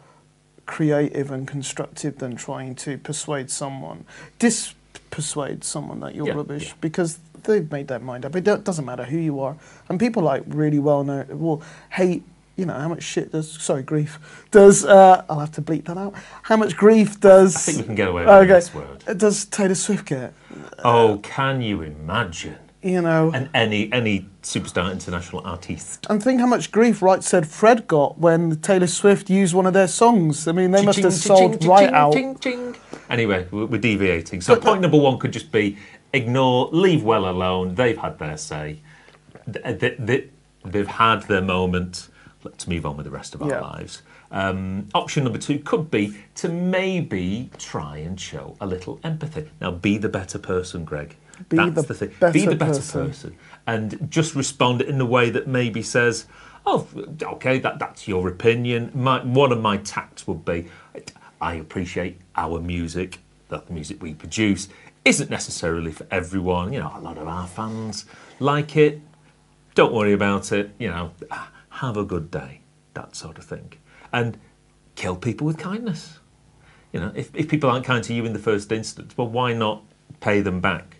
creative 0.67 1.31
and 1.31 1.47
constructive 1.47 2.19
than 2.19 2.35
trying 2.35 2.75
to 2.75 2.99
persuade 2.99 3.49
someone, 3.51 4.05
dis 4.41 4.75
persuade 5.11 5.63
someone 5.63 6.01
that 6.01 6.15
you're 6.17 6.27
Yeah, 6.27 6.35
rubbish 6.35 6.67
yeah. 6.69 6.73
because 6.81 7.19
they've 7.45 7.71
made 7.71 7.87
their 7.87 8.01
mind 8.01 8.25
up. 8.27 8.35
It 8.35 8.43
doesn't 8.43 8.85
matter 8.85 9.05
who 9.05 9.19
you 9.19 9.39
are, 9.41 9.57
and 9.89 10.01
people 10.01 10.23
like 10.25 10.43
really 10.47 10.81
well 10.81 11.05
know 11.05 11.25
will 11.31 11.63
hate. 11.91 12.25
You 12.57 12.65
know 12.65 12.73
how 12.75 12.89
much 12.89 13.03
shit 13.03 13.33
does 13.33 13.51
sorry 13.51 13.83
grief 13.83 14.19
does 14.51 14.85
uh, 14.85 15.25
I'll 15.29 15.41
have 15.41 15.53
to 15.53 15.63
bleep 15.63 15.85
that 15.87 15.99
out. 15.99 16.15
How 16.43 16.57
much 16.57 16.77
grief 16.77 17.21
does 17.21 17.55
I 17.57 17.61
think 17.61 17.79
we 17.79 17.85
can 17.85 17.95
get 17.95 18.09
away 18.09 18.23
with 18.25 18.31
okay 18.31 18.47
this 18.53 18.75
word. 18.75 19.05
does 19.19 19.45
Taylor 19.45 19.75
Swift 19.75 20.07
get? 20.07 20.33
Oh, 20.83 21.21
can 21.23 21.61
you 21.61 21.83
imagine? 21.83 22.57
You 22.83 23.03
know, 23.03 23.33
And 23.35 23.51
any 23.53 23.93
any 23.93 24.29
superstar 24.43 24.93
international 24.93 25.43
artiste. 25.45 26.07
And 26.09 26.23
think 26.23 26.41
how 26.41 26.47
much 26.47 26.71
grief 26.71 27.03
Right 27.03 27.23
Said 27.23 27.47
Fred 27.47 27.87
got 27.89 28.19
when 28.19 28.61
Taylor 28.61 28.87
Swift 28.87 29.29
used 29.29 29.55
one 29.55 29.67
of 29.67 29.73
their 29.73 29.89
songs. 29.89 30.47
I 30.47 30.53
mean, 30.53 30.71
they 30.71 30.85
must 30.85 31.01
have 31.01 31.13
sold 31.13 31.65
right 31.65 31.93
out. 31.93 32.15
Anyway, 33.11 33.47
we're, 33.51 33.79
deviating. 33.79 34.41
So 34.41 34.57
point 34.57 34.83
number 34.83 34.99
one 34.99 35.19
could 35.19 35.33
just 35.33 35.51
be 35.51 35.77
ignore, 36.13 36.69
leave 36.73 37.03
well 37.03 37.29
alone. 37.29 37.75
They've 37.75 37.99
had 37.99 38.19
their 38.19 38.37
say. 38.37 38.81
Th- 39.53 39.79
th- 39.81 40.07
th- 40.07 40.31
They've 40.65 40.87
had 40.87 41.23
their 41.23 41.43
moment. 41.43 42.09
Let's 42.47 42.67
move 42.69 42.87
on 42.87 42.97
with 42.97 43.05
the 43.05 43.11
rest 43.11 43.35
of 43.35 43.43
our 43.43 43.49
Yeah. 43.49 43.61
lives. 43.61 44.03
Um, 44.31 44.89
option 44.95 45.25
number 45.25 45.39
two 45.39 45.59
could 45.59 45.91
be 45.91 46.17
to 46.37 46.49
maybe 46.49 47.51
try 47.59 47.99
and 47.99 48.19
show 48.21 48.57
a 48.61 48.67
little 48.67 48.99
empathy. 49.05 49.51
Now, 49.61 49.71
be 49.73 49.99
the 49.99 50.09
better 50.09 50.39
person, 50.39 50.85
Greg. 50.85 51.17
Be 51.49 51.57
That's 51.57 51.75
the 51.75 51.83
the, 51.83 51.95
thing. 51.95 52.33
Be 52.33 52.47
the 52.47 52.57
better 52.57 52.75
person. 52.75 53.07
person. 53.09 53.37
And 53.67 54.11
just 54.11 54.35
respond 54.35 54.81
in 54.83 55.01
a 55.01 55.05
way 55.05 55.31
that 55.31 55.47
maybe 55.47 55.83
says, 55.83 56.27
oh, 56.65 56.87
okay, 57.23 57.59
that, 57.59 57.79
that's 57.79 58.09
your 58.09 58.29
opinion. 58.29 58.91
My, 58.95 59.23
one 59.25 59.53
of 59.53 59.61
my 59.61 59.77
tacts 59.79 60.27
would 60.27 60.45
be, 60.45 60.69
I 61.41 61.55
appreciate 61.55 62.19
our 62.37 62.59
music, 62.61 63.21
that 63.49 63.67
the 63.67 63.73
music 63.75 64.03
we 64.03 64.15
produce, 64.15 64.69
isn't 65.05 65.31
necessarily 65.31 65.93
for 65.93 66.07
everyone. 66.11 66.73
You 66.73 66.81
know, 66.81 66.93
a 66.97 67.01
lot 67.01 67.19
of 67.19 67.29
our 67.29 67.47
fans 67.47 68.07
like 68.41 68.77
it. 68.77 69.01
Don't 69.75 69.93
worry 69.93 70.15
about 70.15 70.53
it. 70.53 70.71
You 70.79 70.89
know, 70.89 71.13
have 71.81 71.97
a 71.97 72.05
good 72.05 72.31
day. 72.31 72.61
that 72.95 73.15
sort 73.15 73.37
of 73.37 73.45
thing, 73.45 73.75
and 74.13 74.39
kill 74.95 75.17
people 75.17 75.47
with 75.47 75.59
kindness. 75.59 76.19
You 76.93 77.01
know, 77.01 77.13
if, 77.15 77.35
if 77.35 77.49
people 77.49 77.69
aren't 77.69 77.85
kind 77.85 78.03
to 78.05 78.15
you 78.15 78.25
in 78.25 78.33
the 78.33 78.39
first 78.39 78.73
instance, 78.73 79.17
well, 79.19 79.29
why 79.29 79.53
not 79.53 79.83
pay 80.21 80.41
them 80.41 80.61
back 80.61 80.97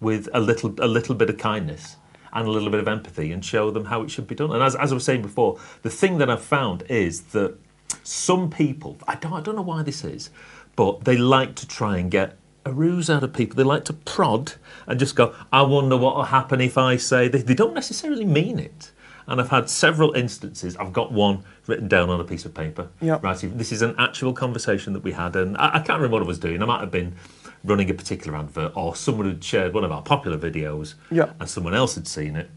with 0.00 0.28
a 0.34 0.40
little 0.40 0.74
a 0.78 0.86
little 0.86 1.14
bit 1.14 1.30
of 1.30 1.38
kindness 1.38 1.96
and 2.32 2.46
a 2.46 2.50
little 2.50 2.70
bit 2.70 2.80
of 2.80 2.88
empathy 2.88 3.32
and 3.32 3.42
show 3.42 3.70
them 3.70 3.86
how 3.86 4.02
it 4.02 4.10
should 4.10 4.26
be 4.26 4.34
done? 4.34 4.52
And 4.52 4.62
as, 4.62 4.76
as 4.76 4.92
I 4.92 4.94
was 4.94 5.04
saying 5.04 5.22
before, 5.22 5.58
the 5.82 5.90
thing 5.90 6.18
that 6.18 6.28
I've 6.28 6.42
found 6.42 6.82
is 6.88 7.22
that 7.32 7.56
some 8.02 8.50
people, 8.50 8.98
I 9.08 9.14
don't, 9.14 9.32
I 9.32 9.40
don't 9.40 9.56
know 9.56 9.62
why 9.62 9.82
this 9.82 10.04
is, 10.04 10.28
but 10.76 11.04
they 11.04 11.16
like 11.16 11.54
to 11.56 11.66
try 11.66 11.96
and 11.96 12.10
get 12.10 12.36
a 12.66 12.72
ruse 12.72 13.08
out 13.08 13.22
of 13.22 13.32
people. 13.32 13.56
They 13.56 13.64
like 13.64 13.86
to 13.86 13.94
prod 13.94 14.52
and 14.86 15.00
just 15.00 15.16
go, 15.16 15.34
I 15.50 15.62
wonder 15.62 15.96
what 15.96 16.16
will 16.16 16.24
happen 16.24 16.60
if 16.60 16.76
I 16.76 16.96
say 16.96 17.28
this. 17.28 17.44
They 17.44 17.54
don't 17.54 17.74
necessarily 17.74 18.26
mean 18.26 18.58
it. 18.58 18.92
And 19.30 19.40
I've 19.40 19.48
had 19.48 19.70
several 19.70 20.12
instances. 20.14 20.76
I've 20.76 20.92
got 20.92 21.12
one 21.12 21.44
written 21.68 21.86
down 21.86 22.10
on 22.10 22.20
a 22.20 22.24
piece 22.24 22.44
of 22.44 22.52
paper. 22.52 22.88
Yep. 23.00 23.22
Right, 23.22 23.38
this 23.54 23.70
is 23.70 23.80
an 23.80 23.94
actual 23.96 24.32
conversation 24.32 24.92
that 24.92 25.04
we 25.04 25.12
had, 25.12 25.36
and 25.36 25.56
I, 25.56 25.76
I 25.76 25.78
can't 25.78 26.00
remember 26.00 26.16
what 26.16 26.22
I 26.24 26.26
was 26.26 26.40
doing. 26.40 26.60
I 26.62 26.66
might 26.66 26.80
have 26.80 26.90
been 26.90 27.14
running 27.62 27.88
a 27.90 27.94
particular 27.94 28.36
advert, 28.36 28.72
or 28.74 28.96
someone 28.96 29.28
had 29.28 29.44
shared 29.44 29.72
one 29.72 29.84
of 29.84 29.92
our 29.92 30.02
popular 30.02 30.36
videos, 30.36 30.94
Yep. 31.12 31.36
and 31.38 31.48
someone 31.48 31.74
else 31.74 31.94
had 31.94 32.08
seen 32.08 32.34
it. 32.34 32.50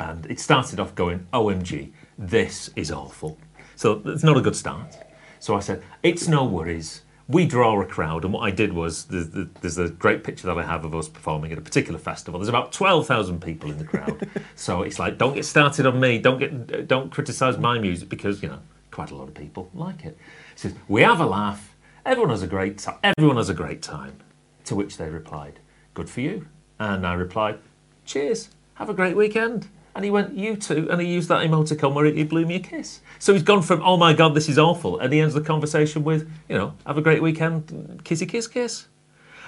And 0.00 0.26
it 0.26 0.40
started 0.40 0.80
off 0.80 0.96
going, 0.96 1.28
OMG, 1.32 1.92
this 2.18 2.70
is 2.74 2.90
awful. 2.90 3.38
So 3.76 4.02
it's 4.06 4.24
not 4.24 4.36
a 4.36 4.40
good 4.40 4.56
start. 4.56 4.96
So 5.38 5.54
I 5.54 5.60
said, 5.60 5.80
it's 6.02 6.26
no 6.26 6.44
worries. 6.44 7.02
We 7.26 7.46
draw 7.46 7.80
a 7.80 7.86
crowd. 7.86 8.24
And 8.24 8.34
what 8.34 8.40
I 8.40 8.50
did 8.50 8.72
was, 8.72 9.04
there's, 9.06 9.28
there's 9.60 9.78
a 9.78 9.88
great 9.88 10.24
picture 10.24 10.46
that 10.46 10.58
I 10.58 10.62
have 10.62 10.84
of 10.84 10.94
us 10.94 11.08
performing 11.08 11.52
at 11.52 11.58
a 11.58 11.62
particular 11.62 11.98
festival. 11.98 12.38
There's 12.38 12.48
about 12.48 12.72
12,000 12.72 13.40
people 13.40 13.70
in 13.70 13.78
the 13.78 13.84
crowd. 13.84 14.28
so 14.54 14.82
it's 14.82 14.98
like, 14.98 15.16
don't 15.16 15.34
get 15.34 15.44
started 15.46 15.86
on 15.86 15.98
me. 15.98 16.18
Don't 16.18 16.38
get, 16.38 16.86
don't 16.86 17.10
criticise 17.10 17.56
my 17.56 17.78
music 17.78 18.08
because, 18.10 18.42
you 18.42 18.48
know, 18.48 18.60
quite 18.90 19.10
a 19.10 19.16
lot 19.16 19.28
of 19.28 19.34
people 19.34 19.70
like 19.74 20.04
it. 20.04 20.18
He 20.54 20.58
says, 20.58 20.74
we 20.86 21.02
have 21.02 21.20
a 21.20 21.26
laugh. 21.26 21.74
Everyone 22.04 22.30
has 22.30 22.42
a 22.42 22.46
great 22.46 22.78
time. 22.78 22.98
Everyone 23.02 23.38
has 23.38 23.48
a 23.48 23.54
great 23.54 23.80
time. 23.80 24.18
To 24.66 24.74
which 24.74 24.96
they 24.96 25.08
replied, 25.08 25.60
good 25.92 26.08
for 26.08 26.20
you. 26.20 26.48
And 26.78 27.06
I 27.06 27.14
replied, 27.14 27.58
cheers. 28.04 28.50
Have 28.74 28.90
a 28.90 28.94
great 28.94 29.16
weekend. 29.16 29.68
And 29.94 30.04
he 30.04 30.10
went, 30.10 30.34
you 30.34 30.56
too. 30.56 30.88
And 30.90 31.00
he 31.00 31.06
used 31.06 31.28
that 31.28 31.46
emoticon 31.46 31.94
where 31.94 32.04
he 32.06 32.24
blew 32.24 32.44
me 32.46 32.56
a 32.56 32.60
kiss. 32.60 33.00
So 33.18 33.32
he's 33.32 33.42
gone 33.44 33.62
from, 33.62 33.80
oh 33.82 33.96
my 33.96 34.12
God, 34.12 34.34
this 34.34 34.48
is 34.48 34.58
awful. 34.58 34.98
And 34.98 35.12
he 35.12 35.20
ends 35.20 35.34
the 35.34 35.40
conversation 35.40 36.02
with, 36.02 36.28
you 36.48 36.56
know, 36.58 36.74
have 36.86 36.98
a 36.98 37.02
great 37.02 37.22
weekend, 37.22 37.66
kissy 38.04 38.28
kiss 38.28 38.46
kiss. 38.48 38.86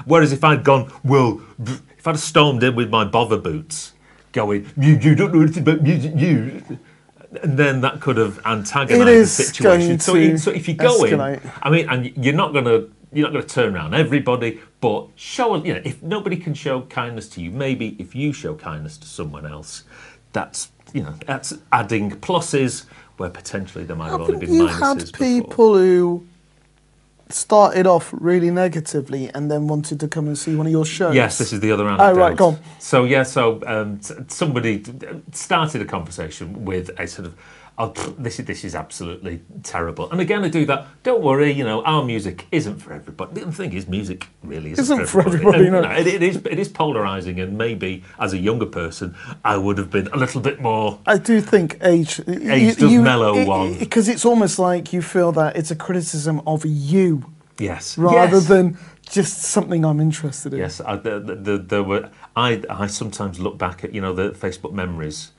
Whereas 0.04 0.32
if 0.32 0.44
I'd 0.44 0.62
gone, 0.62 0.92
well, 1.02 1.40
if 1.98 2.06
I'd 2.06 2.12
have 2.12 2.20
stormed 2.20 2.62
in 2.62 2.76
with 2.76 2.90
my 2.90 3.04
bother 3.04 3.38
boots, 3.38 3.92
going, 4.32 4.70
you, 4.76 4.94
you 4.98 5.14
don't 5.14 5.32
know 5.34 5.40
anything 5.42 5.62
about 5.62 5.82
music, 5.82 6.12
you. 6.16 6.62
And 7.42 7.58
then 7.58 7.80
that 7.80 8.00
could 8.00 8.16
have 8.18 8.38
antagonised 8.46 9.38
the 9.38 9.42
situation. 9.42 9.98
So, 9.98 10.14
it- 10.14 10.38
so 10.38 10.50
if 10.52 10.68
you 10.68 10.74
go 10.74 11.04
in, 11.04 11.18
escalate. 11.18 11.52
I 11.62 11.70
mean, 11.70 11.88
and 11.88 12.24
you're 12.24 12.34
not 12.34 12.52
going 12.52 12.66
to 12.66 12.90
you're 13.12 13.24
not 13.26 13.32
going 13.32 13.46
to 13.46 13.54
turn 13.54 13.74
around 13.74 13.94
everybody, 13.94 14.60
but 14.80 15.06
show 15.14 15.54
you 15.64 15.74
know 15.74 15.80
if 15.84 16.02
nobody 16.02 16.36
can 16.36 16.54
show 16.54 16.82
kindness 16.82 17.28
to 17.30 17.40
you, 17.40 17.50
maybe 17.50 17.96
if 17.98 18.14
you 18.14 18.32
show 18.32 18.54
kindness 18.54 18.98
to 18.98 19.06
someone 19.06 19.46
else, 19.46 19.84
that's 20.36 20.70
you 20.92 21.02
know 21.02 21.14
that's 21.26 21.54
adding 21.72 22.10
pluses 22.26 22.84
where 23.16 23.30
potentially 23.30 23.84
there 23.84 23.96
might 23.96 24.10
have 24.10 24.20
only 24.20 24.38
been 24.44 24.52
you 24.54 24.66
minuses. 24.66 24.80
had 24.80 24.98
before. 24.98 25.18
people 25.18 25.78
who 25.78 26.26
started 27.28 27.86
off 27.86 28.10
really 28.12 28.50
negatively 28.50 29.28
and 29.34 29.50
then 29.50 29.66
wanted 29.66 29.98
to 29.98 30.06
come 30.06 30.26
and 30.28 30.38
see 30.38 30.54
one 30.54 30.66
of 30.66 30.70
your 30.72 30.84
shows? 30.84 31.14
Yes, 31.14 31.38
this 31.38 31.52
is 31.52 31.58
the 31.60 31.72
other 31.72 31.84
Oh, 31.84 31.88
anecdote. 31.88 32.14
right, 32.20 32.36
go 32.36 32.46
on. 32.48 32.58
So 32.78 33.04
yeah, 33.04 33.24
so 33.24 33.60
um, 33.66 34.00
somebody 34.28 34.84
started 35.32 35.80
a 35.82 35.84
conversation 35.86 36.64
with 36.64 36.90
a 37.00 37.06
sort 37.08 37.26
of, 37.26 37.34
oh, 37.78 37.90
pff, 37.90 38.14
this 38.22 38.38
is 38.40 38.46
this 38.46 38.64
is 38.64 38.74
absolutely 38.74 39.42
terrible. 39.62 40.10
And 40.10 40.20
again, 40.20 40.44
I 40.44 40.48
do 40.48 40.64
that. 40.66 40.86
Don't 41.02 41.22
worry, 41.22 41.50
you 41.52 41.64
know, 41.64 41.82
our 41.84 42.02
music 42.04 42.46
isn't 42.52 42.78
for 42.78 42.92
everybody. 42.92 43.40
The 43.42 43.52
thing 43.52 43.72
is, 43.72 43.86
music 43.88 44.28
really 44.42 44.72
isn't, 44.72 44.82
Isn't 44.84 45.06
for 45.08 45.20
everybody, 45.20 45.64
And, 45.66 45.72
no. 45.72 45.80
you 45.80 45.86
know, 45.86 45.94
it, 45.94 46.06
it 46.06 46.22
is 46.22 46.36
it 46.36 46.58
is 46.58 46.68
polarizing, 46.68 47.40
and 47.40 47.56
maybe 47.58 48.02
as 48.18 48.32
a 48.32 48.38
younger 48.38 48.66
person, 48.66 49.14
I 49.44 49.56
would 49.56 49.78
have 49.78 49.90
been 49.90 50.08
a 50.08 50.16
little 50.16 50.40
bit 50.40 50.60
more. 50.60 50.98
I 51.06 51.18
do 51.18 51.40
think 51.40 51.78
age 51.82 52.20
Age 52.28 52.76
does 52.76 52.92
mellow 52.92 53.44
one. 53.44 53.78
because 53.78 54.08
it's 54.08 54.24
almost 54.24 54.58
like 54.58 54.92
you 54.92 55.02
feel 55.02 55.32
that 55.32 55.56
it's 55.56 55.70
a 55.70 55.76
criticism 55.76 56.40
of 56.46 56.64
you 56.64 57.24
Yes, 57.58 57.96
rather 57.96 58.36
yes. 58.36 58.48
than 58.48 58.76
just 59.08 59.38
something 59.42 59.82
I'm 59.84 60.00
interested 60.00 60.52
in. 60.52 60.58
Yes, 60.58 60.80
I, 60.80 60.96
the, 60.96 61.20
the, 61.20 61.34
the, 61.36 61.58
there 61.58 61.82
were. 61.82 62.10
I 62.34 62.62
I 62.68 62.86
sometimes 62.86 63.38
look 63.40 63.56
back 63.56 63.82
at 63.84 63.94
you 63.94 64.00
know 64.02 64.12
the 64.12 64.30
Facebook 64.32 64.72
memories 64.74 65.32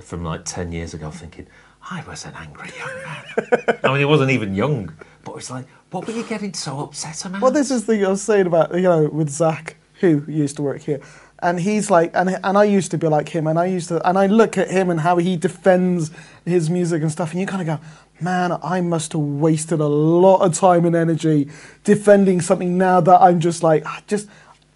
from 0.00 0.22
like 0.22 0.44
ten 0.44 0.72
years 0.72 0.92
ago, 0.92 1.10
thinking 1.10 1.46
I 1.90 2.02
was 2.06 2.24
an 2.24 2.34
angry 2.36 2.70
young 2.78 3.02
man. 3.02 3.78
I 3.82 3.88
mean, 3.88 3.98
he 3.98 4.04
wasn't 4.04 4.30
even 4.30 4.54
young, 4.54 4.92
but 5.24 5.36
it's 5.36 5.50
like, 5.50 5.66
what 5.90 6.06
were 6.06 6.12
you 6.12 6.22
getting 6.24 6.54
so 6.54 6.80
upset 6.80 7.24
about? 7.24 7.42
Well, 7.42 7.50
this 7.50 7.70
is 7.70 7.84
the 7.84 7.94
thing 7.94 8.04
I 8.04 8.08
was 8.08 8.22
saying 8.22 8.46
about 8.46 8.74
you 8.74 8.82
know 8.82 9.08
with 9.08 9.28
Zach, 9.28 9.76
who 10.00 10.24
used 10.28 10.56
to 10.56 10.62
work 10.62 10.82
here, 10.82 11.00
and 11.40 11.60
he's 11.60 11.90
like, 11.90 12.10
and 12.14 12.38
and 12.42 12.56
I 12.56 12.64
used 12.64 12.90
to 12.92 12.98
be 12.98 13.08
like 13.08 13.28
him, 13.28 13.46
and 13.46 13.58
I 13.58 13.66
used 13.66 13.88
to, 13.88 14.06
and 14.08 14.16
I 14.16 14.26
look 14.26 14.56
at 14.56 14.70
him 14.70 14.90
and 14.90 15.00
how 15.00 15.16
he 15.16 15.36
defends 15.36 16.10
his 16.44 16.70
music 16.70 17.02
and 17.02 17.10
stuff, 17.10 17.32
and 17.32 17.40
you 17.40 17.46
kind 17.46 17.68
of 17.68 17.78
go, 17.78 17.86
man, 18.20 18.58
I 18.62 18.80
must 18.80 19.12
have 19.12 19.20
wasted 19.20 19.80
a 19.80 19.86
lot 19.86 20.38
of 20.38 20.54
time 20.54 20.84
and 20.84 20.94
energy 20.94 21.50
defending 21.84 22.40
something 22.40 22.78
now 22.78 23.00
that 23.00 23.20
I'm 23.20 23.40
just 23.40 23.62
like, 23.62 23.82
"Ah, 23.86 24.02
just. 24.06 24.28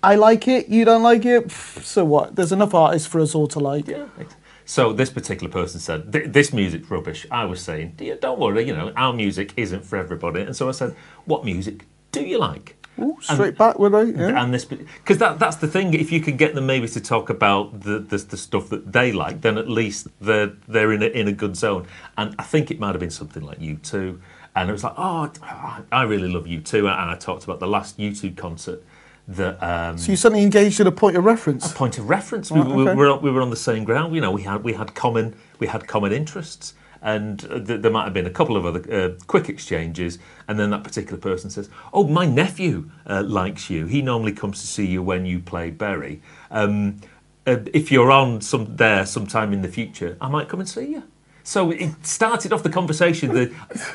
I 0.03 0.15
like 0.15 0.47
it. 0.47 0.69
You 0.69 0.85
don't 0.85 1.03
like 1.03 1.25
it. 1.25 1.51
So 1.51 2.05
what? 2.05 2.37
There's 2.37 2.53
enough 2.53 2.75
artists 2.75 3.09
for 3.09 3.21
us 3.21 3.35
all 3.35 3.49
to 3.49 3.59
like. 3.59 3.89
Yeah. 3.89 4.07
So 4.67 4.93
this 4.93 5.11
particular 5.11 5.51
person 5.51 5.81
said, 5.81 6.13
"Th- 6.13 6.27
"This 6.27 6.53
music's 6.53 6.91
rubbish." 6.91 7.25
I 7.31 7.45
was 7.47 7.61
saying, 7.61 7.95
"Dear, 7.97 8.17
"Don't 8.17 8.39
worry, 8.41 8.65
you 8.67 8.75
know, 8.75 8.93
our 8.97 9.13
music 9.13 9.53
isn't 9.57 9.85
for 9.85 9.97
everybody." 9.97 10.41
And 10.43 10.55
so 10.57 10.69
I 10.69 10.73
said, 10.73 10.95
"What 11.25 11.45
music 11.45 11.87
do 12.13 12.21
you 12.21 12.39
like?" 12.39 12.75
Ooh, 12.99 13.17
straight 13.21 13.57
back, 13.59 13.79
would 13.79 13.95
I? 13.95 14.03
Yeah. 14.05 14.43
and 14.43 14.53
this 14.55 14.65
because 14.65 15.19
that 15.19 15.39
that's 15.39 15.57
the 15.57 15.69
thing 15.69 15.95
if 15.95 16.11
you 16.11 16.21
can 16.21 16.37
get 16.37 16.55
them 16.55 16.67
maybe 16.67 16.89
to 16.89 17.01
talk 17.01 17.29
about 17.31 17.81
the, 17.83 17.99
the 17.99 18.17
the 18.17 18.37
stuff 18.37 18.69
that 18.71 18.91
they 18.93 19.13
like 19.13 19.43
then 19.43 19.59
at 19.59 19.69
least 19.69 20.09
they're 20.21 20.53
they're 20.67 20.93
in 20.93 21.03
a, 21.03 21.07
in 21.07 21.29
a 21.29 21.33
good 21.33 21.57
zone 21.57 21.87
and 22.17 22.35
I 22.39 22.43
think 22.43 22.71
it 22.71 22.81
might 22.81 22.93
have 22.95 23.01
been 23.01 23.11
something 23.11 23.43
like 23.43 23.59
U2 23.61 24.19
and 24.57 24.71
it 24.71 24.73
was 24.73 24.83
like 24.83 24.95
oh 24.97 25.31
I 25.93 26.03
really 26.05 26.29
love 26.29 26.45
U2 26.47 26.79
and 26.79 27.11
I 27.11 27.17
talked 27.17 27.45
about 27.45 27.61
the 27.61 27.67
last 27.67 27.99
U2 27.99 28.35
concert 28.35 28.83
that 29.28 29.62
um, 29.62 29.99
So 29.99 30.11
you 30.12 30.16
suddenly 30.16 30.45
engaged 30.45 30.80
in 30.80 30.87
a 30.87 30.92
point 30.92 31.16
of 31.16 31.25
reference. 31.25 31.71
A 31.71 31.75
point 31.75 31.99
of 31.99 32.09
reference. 32.09 32.50
We, 32.50 32.61
Right, 32.61 32.68
we, 32.68 32.83
okay. 32.85 32.90
we, 32.92 32.97
were, 32.97 33.11
on- 33.11 33.23
we 33.23 33.30
were 33.30 33.42
on 33.42 33.50
the 33.50 33.56
same 33.56 33.85
ground. 33.85 34.14
You 34.14 34.21
know, 34.21 34.30
we 34.30 34.42
had 34.42 34.62
we 34.64 34.75
had 34.75 34.95
common 34.95 35.35
we 35.59 35.66
had 35.66 35.87
common 35.88 36.12
interests, 36.12 36.75
and 37.02 37.45
uh, 37.50 37.59
th- 37.61 37.80
there 37.83 37.90
might 37.90 38.04
have 38.04 38.14
been 38.14 38.26
a 38.26 38.30
couple 38.30 38.56
of 38.56 38.64
other 38.64 38.92
uh, 38.92 39.25
quick 39.26 39.49
exchanges. 39.49 40.18
And 40.49 40.59
then 40.59 40.71
that 40.71 40.85
particular 40.85 41.18
person 41.18 41.50
says, 41.50 41.68
"Oh, 41.92 42.06
my 42.06 42.26
nephew 42.26 42.90
uh, 43.06 43.23
likes 43.23 43.68
you. 43.68 43.87
He 43.87 44.00
normally 44.02 44.33
comes 44.33 44.61
to 44.61 44.66
see 44.66 44.87
you 44.87 45.02
when 45.02 45.26
you 45.26 45.40
play 45.40 45.71
Bury. 45.71 46.21
Um, 46.50 47.00
uh, 47.47 47.59
if 47.73 47.90
you're 47.92 48.11
on 48.12 48.40
some 48.40 48.76
there 48.76 49.06
sometime 49.06 49.52
in 49.52 49.62
the 49.62 49.68
future, 49.68 50.16
I 50.21 50.28
might 50.28 50.49
come 50.49 50.61
and 50.61 50.68
see 50.68 50.87
you." 50.92 51.02
So 51.42 51.71
it 51.71 52.04
started 52.04 52.52
off 52.52 52.64
the 52.64 52.71
conversation 52.71 53.33
that 53.35 53.52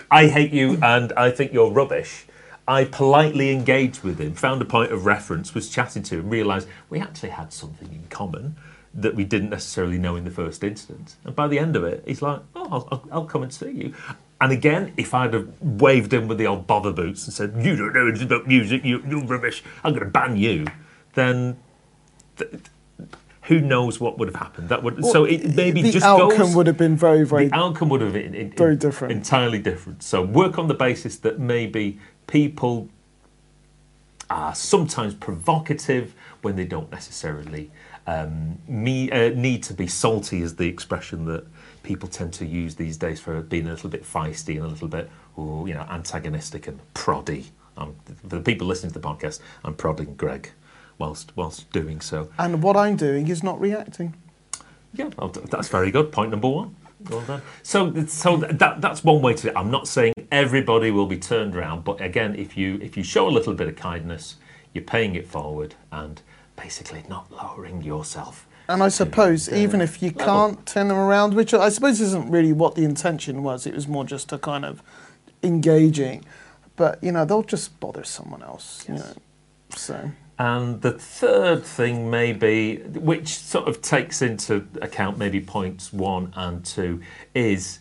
I 0.09 0.27
hate 0.27 0.53
you 0.53 0.79
and 0.81 1.11
I 1.17 1.31
think 1.31 1.51
you're 1.51 1.69
rubbish. 1.69 2.25
I 2.72 2.86
politely 2.86 3.51
engaged 3.51 4.01
with 4.01 4.18
him, 4.18 4.34
found 4.34 4.62
a 4.62 4.66
point 4.66 4.94
of 4.94 5.06
reference, 5.06 5.54
was 5.54 5.70
chatting 5.70 6.04
to 6.04 6.20
him, 6.20 6.30
realised 6.30 6.70
we 6.90 7.01
actually 7.01 7.32
had 7.32 7.51
something 7.51 7.92
in 7.92 8.04
common 8.10 8.56
that 8.94 9.13
we 9.13 9.25
didn't 9.25 9.50
necessarily 9.50 9.98
know 9.98 10.16
in 10.16 10.24
the 10.24 10.32
first 10.32 10.63
instance. 10.63 11.18
And 11.25 11.36
by 11.36 11.50
the 11.50 11.60
end 11.60 11.75
of 11.75 11.84
it, 11.84 12.01
he's 12.08 12.22
like, 12.22 12.40
"Oh, 12.56 12.88
I'll, 12.90 13.10
I'll, 13.12 13.25
come 13.25 13.44
and 13.44 13.54
see 13.54 13.72
you." 13.72 13.94
And 14.40 14.54
again, 14.54 14.94
if 14.96 15.13
I'd 15.13 15.34
have 15.34 15.50
waved 15.62 16.13
him 16.13 16.30
with 16.30 16.38
the 16.38 16.48
old 16.48 16.66
bother 16.66 16.94
boots 16.94 17.25
and 17.25 17.34
said, 17.34 17.56
"You 17.60 17.75
don't 17.75 17.94
know 17.94 18.08
anything 18.08 18.28
about 18.28 18.48
music, 18.48 18.86
you, 18.86 19.04
you're 19.06 19.25
rubbish," 19.25 19.63
I'm 19.84 19.92
going 19.92 20.06
to 20.06 20.10
ban 20.10 20.38
you, 20.38 20.66
then. 21.13 21.58
Th- 22.38 22.51
who 23.46 23.60
knows 23.60 24.00
what 24.00 24.18
would 24.20 24.28
have 24.28 24.36
happened? 24.36 24.70
That 24.70 24.84
would 24.84 25.04
so 25.04 25.25
it 25.25 25.56
maybe 25.56 25.82
the 25.82 25.92
just 25.92 26.06
outcome 26.06 26.38
goes, 26.38 26.56
would 26.56 26.68
have 26.68 26.78
been 26.78 26.96
very, 26.96 27.25
very. 27.25 27.48
the 27.48 27.56
outcome 27.56 27.90
would 27.90 28.00
have 28.00 28.13
been 28.13 28.36
in- 28.36 28.51
Very 28.51 28.75
different. 28.75 29.12
entirely 29.12 29.60
different. 29.60 30.04
So 30.04 30.22
work 30.22 30.60
on 30.60 30.68
the 30.68 30.74
basis 30.75 31.18
that 31.18 31.40
maybe 31.40 32.00
people 32.31 32.88
are 34.29 34.55
sometimes 34.55 35.13
provocative 35.13 36.15
when 36.41 36.55
they 36.55 36.63
don't 36.63 36.89
necessarily 36.89 37.69
um, 38.07 38.57
me, 38.67 39.11
uh, 39.11 39.29
need 39.29 39.61
to 39.63 39.73
be 39.73 39.85
salty, 39.85 40.41
is 40.41 40.55
the 40.55 40.67
expression 40.67 41.25
that 41.25 41.45
people 41.83 42.07
tend 42.07 42.31
to 42.33 42.45
use 42.45 42.75
these 42.75 42.95
days 42.95 43.19
for 43.19 43.41
being 43.41 43.67
a 43.67 43.71
little 43.71 43.89
bit 43.89 44.03
feisty 44.03 44.55
and 44.55 44.63
a 44.63 44.67
little 44.67 44.88
bit, 44.88 45.09
ooh, 45.38 45.65
you 45.67 45.73
know, 45.73 45.85
antagonistic 45.89 46.67
and 46.67 46.79
proddy. 46.93 47.47
Um, 47.77 47.95
for 48.27 48.38
the 48.38 48.41
people 48.41 48.65
listening 48.65 48.93
to 48.93 49.00
the 49.00 49.07
podcast, 49.07 49.41
I'm 49.65 49.75
prodding 49.75 50.15
Greg 50.15 50.51
whilst 50.97 51.33
whilst 51.35 51.69
doing 51.71 52.00
so. 52.00 52.29
and 52.39 52.63
what 52.63 52.77
I'm 52.77 52.95
doing 52.95 53.27
is 53.27 53.43
not 53.43 53.59
reacting. 53.59 54.15
Yeah, 54.93 55.09
well, 55.17 55.29
that's 55.29 55.67
very 55.67 55.91
good. 55.91 56.11
Point 56.11 56.31
number 56.31 56.47
one. 56.47 56.75
Well 57.09 57.21
done. 57.21 57.41
So, 57.63 58.05
so 58.05 58.38
that 58.38 58.81
that's 58.81 59.03
one 59.03 59.21
way 59.21 59.33
to. 59.35 59.57
I'm 59.57 59.71
not 59.71 59.88
saying 59.88 60.13
everybody 60.31 60.91
will 60.91 61.05
be 61.05 61.17
turned 61.17 61.55
around, 61.55 61.83
but 61.83 62.01
again, 62.01 62.35
if 62.35 62.57
you 62.57 62.79
if 62.81 62.95
you 62.97 63.03
show 63.03 63.27
a 63.27 63.31
little 63.31 63.53
bit 63.53 63.67
of 63.67 63.75
kindness, 63.75 64.38
you're 64.73 64.83
paying 64.83 65.15
it 65.15 65.27
forward 65.27 65.75
and 65.91 66.21
basically 66.55 67.03
not 67.09 67.31
lowering 67.31 67.81
yourself. 67.81 68.47
And 68.69 68.81
I 68.81 68.88
suppose 68.88 69.51
even 69.51 69.81
if 69.81 70.01
you 70.01 70.11
can't 70.11 70.65
turn 70.65 70.88
them 70.88 70.97
around, 70.97 71.33
which 71.33 71.53
I 71.53 71.69
suppose 71.69 72.00
isn't 72.00 72.29
really 72.29 72.53
what 72.53 72.75
the 72.75 72.85
intention 72.85 73.43
was, 73.43 73.67
it 73.67 73.73
was 73.73 73.88
more 73.88 74.05
just 74.05 74.29
to 74.29 74.38
kind 74.38 74.63
of 74.63 74.81
engaging. 75.43 76.23
But 76.77 77.03
you 77.03 77.11
know, 77.11 77.25
they'll 77.25 77.43
just 77.43 77.79
bother 77.79 78.03
someone 78.05 78.41
else. 78.41 78.85
You 78.88 78.95
know, 78.95 79.13
so. 79.75 80.11
And 80.39 80.81
the 80.81 80.93
third 80.93 81.63
thing, 81.63 82.09
maybe, 82.09 82.77
which 82.77 83.35
sort 83.35 83.67
of 83.67 83.81
takes 83.81 84.23
into 84.23 84.67
account 84.81 85.19
maybe 85.19 85.39
points 85.39 85.93
one 85.93 86.33
and 86.35 86.65
two, 86.65 87.01
is 87.35 87.79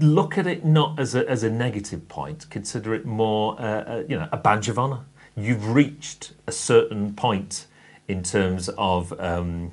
look 0.00 0.38
at 0.38 0.46
it 0.46 0.64
not 0.64 0.98
as 0.98 1.14
a, 1.14 1.28
as 1.28 1.42
a 1.42 1.50
negative 1.50 2.08
point. 2.08 2.48
Consider 2.50 2.94
it 2.94 3.04
more, 3.04 3.60
uh, 3.60 3.64
uh, 3.64 4.04
you 4.08 4.16
know, 4.16 4.28
a 4.32 4.36
badge 4.36 4.68
of 4.68 4.78
honour. 4.78 5.00
You've 5.36 5.70
reached 5.74 6.32
a 6.46 6.52
certain 6.52 7.14
point 7.14 7.66
in 8.08 8.22
terms 8.22 8.68
of 8.76 9.18
um, 9.20 9.72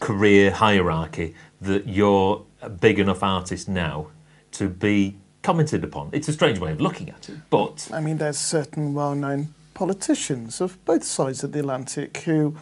career 0.00 0.50
hierarchy 0.52 1.34
that 1.60 1.88
you're 1.88 2.44
a 2.60 2.70
big 2.70 2.98
enough 2.98 3.22
artist 3.22 3.68
now 3.68 4.08
to 4.52 4.68
be 4.68 5.16
commented 5.42 5.82
upon. 5.82 6.10
It's 6.12 6.28
a 6.28 6.32
strange 6.32 6.58
way 6.58 6.72
of 6.72 6.80
looking 6.80 7.10
at 7.10 7.28
it, 7.28 7.36
but 7.50 7.88
I 7.92 8.00
mean, 8.00 8.18
there's 8.18 8.38
certain 8.38 8.94
well-known 8.94 9.54
politicians 9.74 10.60
of 10.60 10.82
both 10.84 11.04
sides 11.04 11.42
of 11.42 11.52
the 11.52 11.60
Atlantic 11.60 12.18
who 12.18 12.56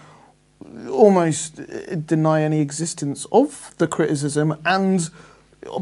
almost 0.90 1.58
uh, 1.58 1.94
deny 1.94 2.42
any 2.42 2.60
existence 2.60 3.26
of 3.32 3.74
the 3.78 3.86
criticism 3.86 4.56
and 4.64 5.10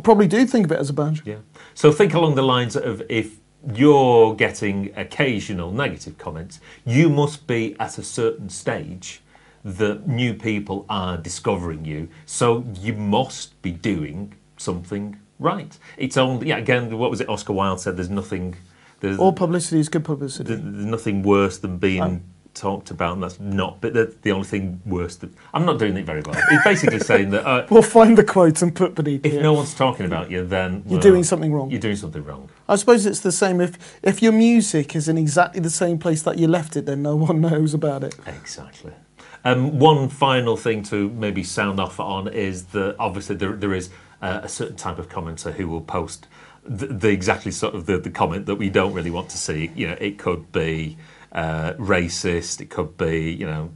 probably 0.02 0.26
do 0.26 0.47
think 0.47 0.66
of 0.66 0.73
it 0.73 0.78
as 0.78 0.90
a 0.90 0.92
badge. 0.92 1.23
Yeah. 1.25 1.37
So 1.75 1.92
think 1.92 2.14
along 2.14 2.35
the 2.35 2.42
lines 2.42 2.76
of 2.76 3.02
if 3.08 3.38
you're 3.75 4.35
getting 4.35 4.92
occasional 4.97 5.73
negative 5.73 6.18
comments, 6.18 6.61
you 6.85 7.08
must 7.08 7.47
be 7.47 7.76
at 7.80 7.99
a 7.99 8.02
certain 8.02 8.49
stage 8.49 9.20
that 9.64 10.06
new 10.06 10.35
people 10.35 10.87
are 10.88 11.16
discovering 11.16 11.85
you. 11.85 12.08
So 12.26 12.64
you 12.80 12.94
must 12.94 13.61
be 13.62 13.73
doing 13.73 14.35
something 14.56 15.18
right. 15.38 15.76
It's 15.97 16.16
only 16.16 16.49
yeah. 16.49 16.58
Again, 16.58 16.97
what 16.99 17.11
was 17.11 17.20
it? 17.20 17.28
Oscar 17.28 17.52
Wilde 17.52 17.80
said, 17.80 17.97
"There's 17.97 18.11
nothing." 18.11 18.56
There's, 19.00 19.16
All 19.18 19.32
publicity 19.32 19.78
is 19.78 19.88
good 19.88 20.04
publicity. 20.04 20.56
there's 20.56 20.61
nothing 20.61 21.23
worse 21.23 21.58
than 21.58 21.78
being 21.78 22.25
talked 22.58 22.90
about, 22.90 23.14
and 23.14 23.22
that's 23.22 23.38
not. 23.40 23.80
But 23.80 23.94
the, 23.94 24.14
the 24.22 24.32
only 24.32 24.46
thing 24.46 24.80
worse 24.84 25.16
than 25.16 25.34
I'm 25.54 25.64
not 25.64 25.78
doing 25.78 25.96
it 25.96 26.04
very 26.04 26.22
well. 26.22 26.36
It's 26.50 26.64
basically 26.64 27.00
saying 27.00 27.30
that 27.30 27.46
uh, 27.46 27.66
We'll 27.70 27.82
find 27.82 28.18
the 28.18 28.24
quote 28.24 28.60
and 28.62 28.74
put 28.74 28.94
beneath 28.94 29.24
if 29.24 29.34
it. 29.34 29.42
no 29.42 29.52
one's 29.52 29.74
talking 29.74 30.06
about 30.06 30.30
you, 30.30 30.44
then 30.44 30.82
You're 30.86 30.98
well, 30.98 31.00
doing 31.00 31.24
something 31.24 31.52
wrong. 31.52 31.70
You're 31.70 31.80
doing 31.80 31.96
something 31.96 32.24
wrong. 32.24 32.50
I 32.68 32.76
suppose 32.76 33.06
it's 33.06 33.20
the 33.20 33.32
same 33.32 33.60
if 33.60 33.98
if 34.02 34.22
your 34.22 34.32
music 34.32 34.96
is 34.96 35.08
in 35.08 35.16
exactly 35.16 35.60
the 35.60 35.70
same 35.70 35.98
place 35.98 36.22
that 36.22 36.38
you 36.38 36.48
left 36.48 36.76
it, 36.76 36.86
then 36.86 37.02
no 37.02 37.16
one 37.28 37.40
knows 37.40 37.74
about 37.74 38.04
it. 38.04 38.16
Exactly. 38.26 38.92
Um, 39.44 39.78
one 39.78 40.08
final 40.08 40.56
thing 40.56 40.82
to 40.84 41.10
maybe 41.10 41.44
sound 41.44 41.78
off 41.78 42.00
on 42.00 42.28
is 42.28 42.64
that 42.66 42.96
obviously 42.98 43.36
there, 43.36 43.52
there 43.52 43.72
is 43.72 43.90
uh, 44.20 44.40
a 44.42 44.48
certain 44.48 44.76
type 44.76 44.98
of 44.98 45.08
commenter 45.08 45.52
who 45.52 45.68
will 45.68 45.80
post 45.80 46.26
the, 46.64 46.86
the 46.86 47.08
exactly 47.08 47.52
sort 47.52 47.74
of 47.74 47.86
the, 47.86 47.98
the 47.98 48.10
comment 48.10 48.46
that 48.46 48.56
we 48.56 48.68
don't 48.68 48.92
really 48.92 49.10
want 49.10 49.28
to 49.30 49.38
see. 49.38 49.70
You 49.74 49.88
know, 49.88 49.96
it 50.00 50.18
could 50.18 50.52
be 50.52 50.98
uh, 51.32 51.75
racist, 51.75 52.61
it 52.61 52.70
could 52.70 52.97
be 52.97 53.30
you 53.32 53.47
know 53.47 53.70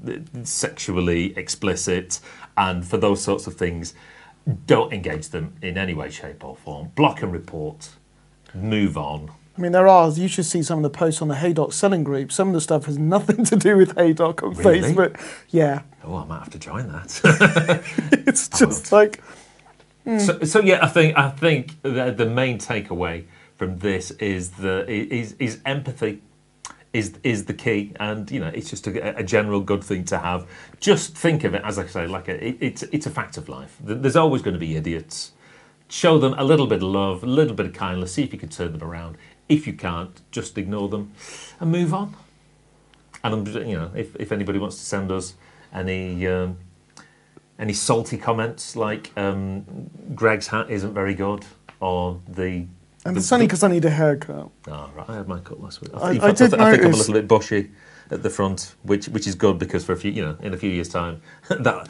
sexually 0.44 1.36
explicit, 1.36 2.20
and 2.56 2.86
for 2.86 2.96
those 2.96 3.22
sorts 3.22 3.46
of 3.46 3.54
things, 3.54 3.94
don't 4.66 4.92
engage 4.92 5.28
them 5.28 5.54
in 5.62 5.76
any 5.78 5.94
way, 5.94 6.10
shape, 6.10 6.44
or 6.44 6.56
form. 6.56 6.90
Block 6.94 7.22
and 7.22 7.32
report. 7.32 7.90
Move 8.54 8.96
on. 8.98 9.30
I 9.56 9.60
mean, 9.60 9.72
there 9.72 9.86
are. 9.86 10.10
You 10.10 10.28
should 10.28 10.46
see 10.46 10.62
some 10.62 10.78
of 10.78 10.82
the 10.82 10.90
posts 10.98 11.20
on 11.20 11.28
the 11.28 11.34
Haydock 11.36 11.72
selling 11.74 12.04
group. 12.04 12.32
Some 12.32 12.48
of 12.48 12.54
the 12.54 12.60
stuff 12.60 12.86
has 12.86 12.96
nothing 12.98 13.44
to 13.44 13.56
do 13.56 13.76
with 13.76 13.96
Haydock 13.96 14.42
on 14.42 14.54
Really? 14.54 14.80
Facebook. 14.80 15.20
Yeah, 15.50 15.82
Oh, 16.04 16.16
I 16.16 16.24
might 16.24 16.38
have 16.40 16.50
to 16.50 16.58
join 16.58 16.88
that. 16.88 17.20
it's 18.26 18.48
just 18.48 18.90
like 18.92 19.22
So, 20.18 20.40
so 20.42 20.60
yeah, 20.60 20.80
I 20.82 20.88
think 20.88 21.16
I 21.16 21.28
think 21.30 21.80
the, 21.82 22.12
the 22.16 22.26
main 22.26 22.58
takeaway 22.58 23.24
from 23.56 23.78
this 23.78 24.10
is 24.12 24.50
the 24.52 24.84
is 24.90 25.34
is 25.38 25.60
empathy 25.64 26.22
is 26.92 27.14
is 27.22 27.46
the 27.46 27.54
key, 27.54 27.92
and 27.98 28.30
you 28.30 28.40
know 28.40 28.48
it's 28.48 28.68
just 28.68 28.86
a, 28.86 29.18
a 29.18 29.22
general 29.22 29.60
good 29.60 29.82
thing 29.82 30.04
to 30.04 30.18
have. 30.18 30.46
Just 30.80 31.16
think 31.16 31.44
of 31.44 31.54
it 31.54 31.62
as 31.64 31.78
I 31.78 31.86
say, 31.86 32.06
like 32.06 32.28
a, 32.28 32.46
it, 32.46 32.56
it's 32.60 32.82
it's 32.84 33.06
a 33.06 33.10
fact 33.10 33.36
of 33.36 33.48
life. 33.48 33.76
There's 33.80 34.16
always 34.16 34.42
going 34.42 34.54
to 34.54 34.60
be 34.60 34.76
idiots. 34.76 35.32
Show 35.88 36.18
them 36.18 36.34
a 36.38 36.44
little 36.44 36.66
bit 36.66 36.76
of 36.76 36.88
love, 36.88 37.22
a 37.22 37.26
little 37.26 37.54
bit 37.54 37.66
of 37.66 37.74
kindness. 37.74 38.14
See 38.14 38.22
if 38.22 38.32
you 38.32 38.38
can 38.38 38.48
turn 38.48 38.72
them 38.72 38.82
around. 38.82 39.16
If 39.48 39.66
you 39.66 39.74
can't, 39.74 40.20
just 40.30 40.56
ignore 40.56 40.88
them 40.88 41.12
and 41.60 41.70
move 41.70 41.92
on. 41.92 42.16
And 43.24 43.34
I'm, 43.34 43.66
you 43.68 43.76
know, 43.76 43.90
if, 43.94 44.16
if 44.16 44.32
anybody 44.32 44.58
wants 44.58 44.76
to 44.76 44.82
send 44.82 45.12
us 45.12 45.34
any 45.72 46.26
um, 46.26 46.58
any 47.58 47.72
salty 47.72 48.18
comments 48.18 48.74
like 48.74 49.12
um, 49.16 49.90
Greg's 50.14 50.48
hat 50.48 50.70
isn't 50.70 50.94
very 50.94 51.14
good 51.14 51.44
or 51.80 52.20
the. 52.28 52.66
And 53.04 53.16
it's 53.16 53.32
only 53.32 53.46
because 53.46 53.62
I 53.62 53.68
need 53.68 53.84
a 53.84 53.90
haircut. 53.90 54.48
Oh, 54.68 54.90
right. 54.96 55.08
I 55.08 55.16
had 55.16 55.28
my 55.28 55.40
cut 55.40 55.60
last 55.60 55.80
week. 55.80 55.90
I- 55.94 56.10
I 56.10 56.18
fact, 56.18 56.38
did 56.38 56.50
th- 56.50 56.60
I 56.62 56.70
think 56.72 56.84
I'm 56.84 56.94
a 56.94 56.96
little 56.96 57.14
bit 57.14 57.26
bushy 57.28 57.70
at 58.10 58.22
the 58.22 58.30
front, 58.30 58.74
which 58.82 59.06
which 59.08 59.26
is 59.26 59.34
good 59.34 59.58
because 59.58 59.84
for 59.84 59.92
a 59.92 59.96
few, 59.96 60.10
you 60.12 60.22
know, 60.24 60.36
in 60.40 60.54
a 60.54 60.56
few 60.56 60.70
years' 60.70 60.88
time, 60.88 61.20
that 61.48 61.88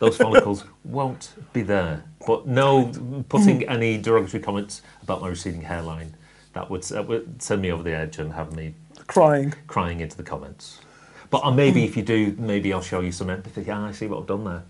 those 0.00 0.16
follicles 0.16 0.64
won't 0.84 1.32
be 1.52 1.62
there. 1.62 2.04
But 2.26 2.46
no 2.46 2.92
putting 3.28 3.66
any 3.68 3.96
derogatory 3.98 4.42
comments 4.42 4.82
about 5.02 5.20
my 5.22 5.28
receding 5.28 5.62
hairline. 5.62 6.14
That 6.52 6.70
would, 6.70 6.82
that 6.84 7.08
would 7.08 7.42
send 7.42 7.62
me 7.62 7.72
over 7.72 7.82
the 7.82 7.92
edge 7.96 8.18
and 8.18 8.32
have 8.34 8.54
me 8.54 8.74
Crying. 9.08 9.54
crying 9.66 10.00
into 10.00 10.16
the 10.16 10.22
comments. 10.22 10.78
But 11.30 11.42
uh, 11.44 11.50
maybe 11.50 11.82
if 11.84 11.96
you 11.96 12.02
do, 12.04 12.36
maybe 12.38 12.72
I'll 12.72 12.80
show 12.80 13.00
you 13.00 13.10
some 13.10 13.28
empathy. 13.28 13.68
Ah, 13.68 13.88
I 13.88 13.92
see 13.92 14.06
what 14.06 14.20
I've 14.20 14.26
done 14.26 14.44
there, 14.44 14.62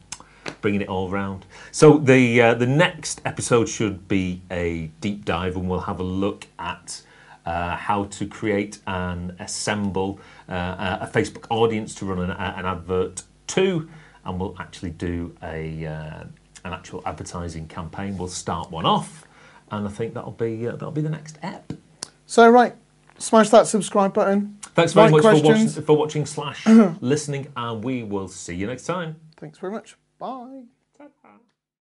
bringing 0.65 0.81
it 0.81 0.89
all 0.89 1.11
round. 1.11 1.45
So 1.73 1.99
the 1.99 2.41
uh, 2.41 2.55
the 2.55 2.67
next 2.67 3.21
episode 3.27 3.69
should 3.69 4.09
be 4.09 4.41
a 4.51 4.91
deep 5.03 5.27
dive, 5.27 5.57
and 5.57 5.69
we'll 5.69 5.81
have 5.81 6.01
a 6.01 6.09
look 6.25 6.47
at 6.59 7.03
uh, 7.45 7.77
how 7.77 8.05
to 8.05 8.27
create 8.27 8.79
and 8.87 9.37
assemble 9.41 10.19
uh, 10.49 10.97
a 11.03 11.07
Facebook 11.07 11.45
audience 11.51 11.95
to 11.97 12.07
run 12.07 12.19
an, 12.19 12.31
an 12.31 12.65
advert 12.65 13.25
to, 13.49 13.91
and 14.25 14.41
we'll 14.41 14.57
actually 14.59 14.89
do 14.89 15.37
a 15.43 15.85
uh, 15.85 16.25
an 16.65 16.73
actual 16.73 17.03
advertising 17.05 17.69
campaign. 17.69 18.17
We'll 18.17 18.29
start 18.29 18.71
one 18.71 18.87
off, 18.87 19.27
and 19.71 19.87
I 19.87 19.91
think 19.91 20.15
that'll 20.15 20.31
be 20.31 20.67
uh, 20.67 20.73
that'll 20.73 20.93
be 20.93 21.03
the 21.03 21.11
next 21.11 21.39
ep. 21.43 21.75
So 22.25 22.49
right, 22.49 22.75
smash 23.19 23.51
that 23.51 23.67
subscribe 23.67 24.15
button. 24.15 24.57
Thanks 24.75 24.95
very 24.95 25.11
much 25.11 25.21
for 25.21 25.43
watching, 25.43 25.69
for 25.69 25.95
watching 25.95 26.25
slash 26.25 26.67
listening, 27.03 27.53
and 27.55 27.85
we 27.85 28.03
will 28.03 28.29
see 28.29 28.55
you 28.55 28.67
next 28.67 28.87
time. 28.87 29.17
Thanks 29.37 29.59
very 29.59 29.71
much. 29.71 29.99
Bye. 30.25 30.74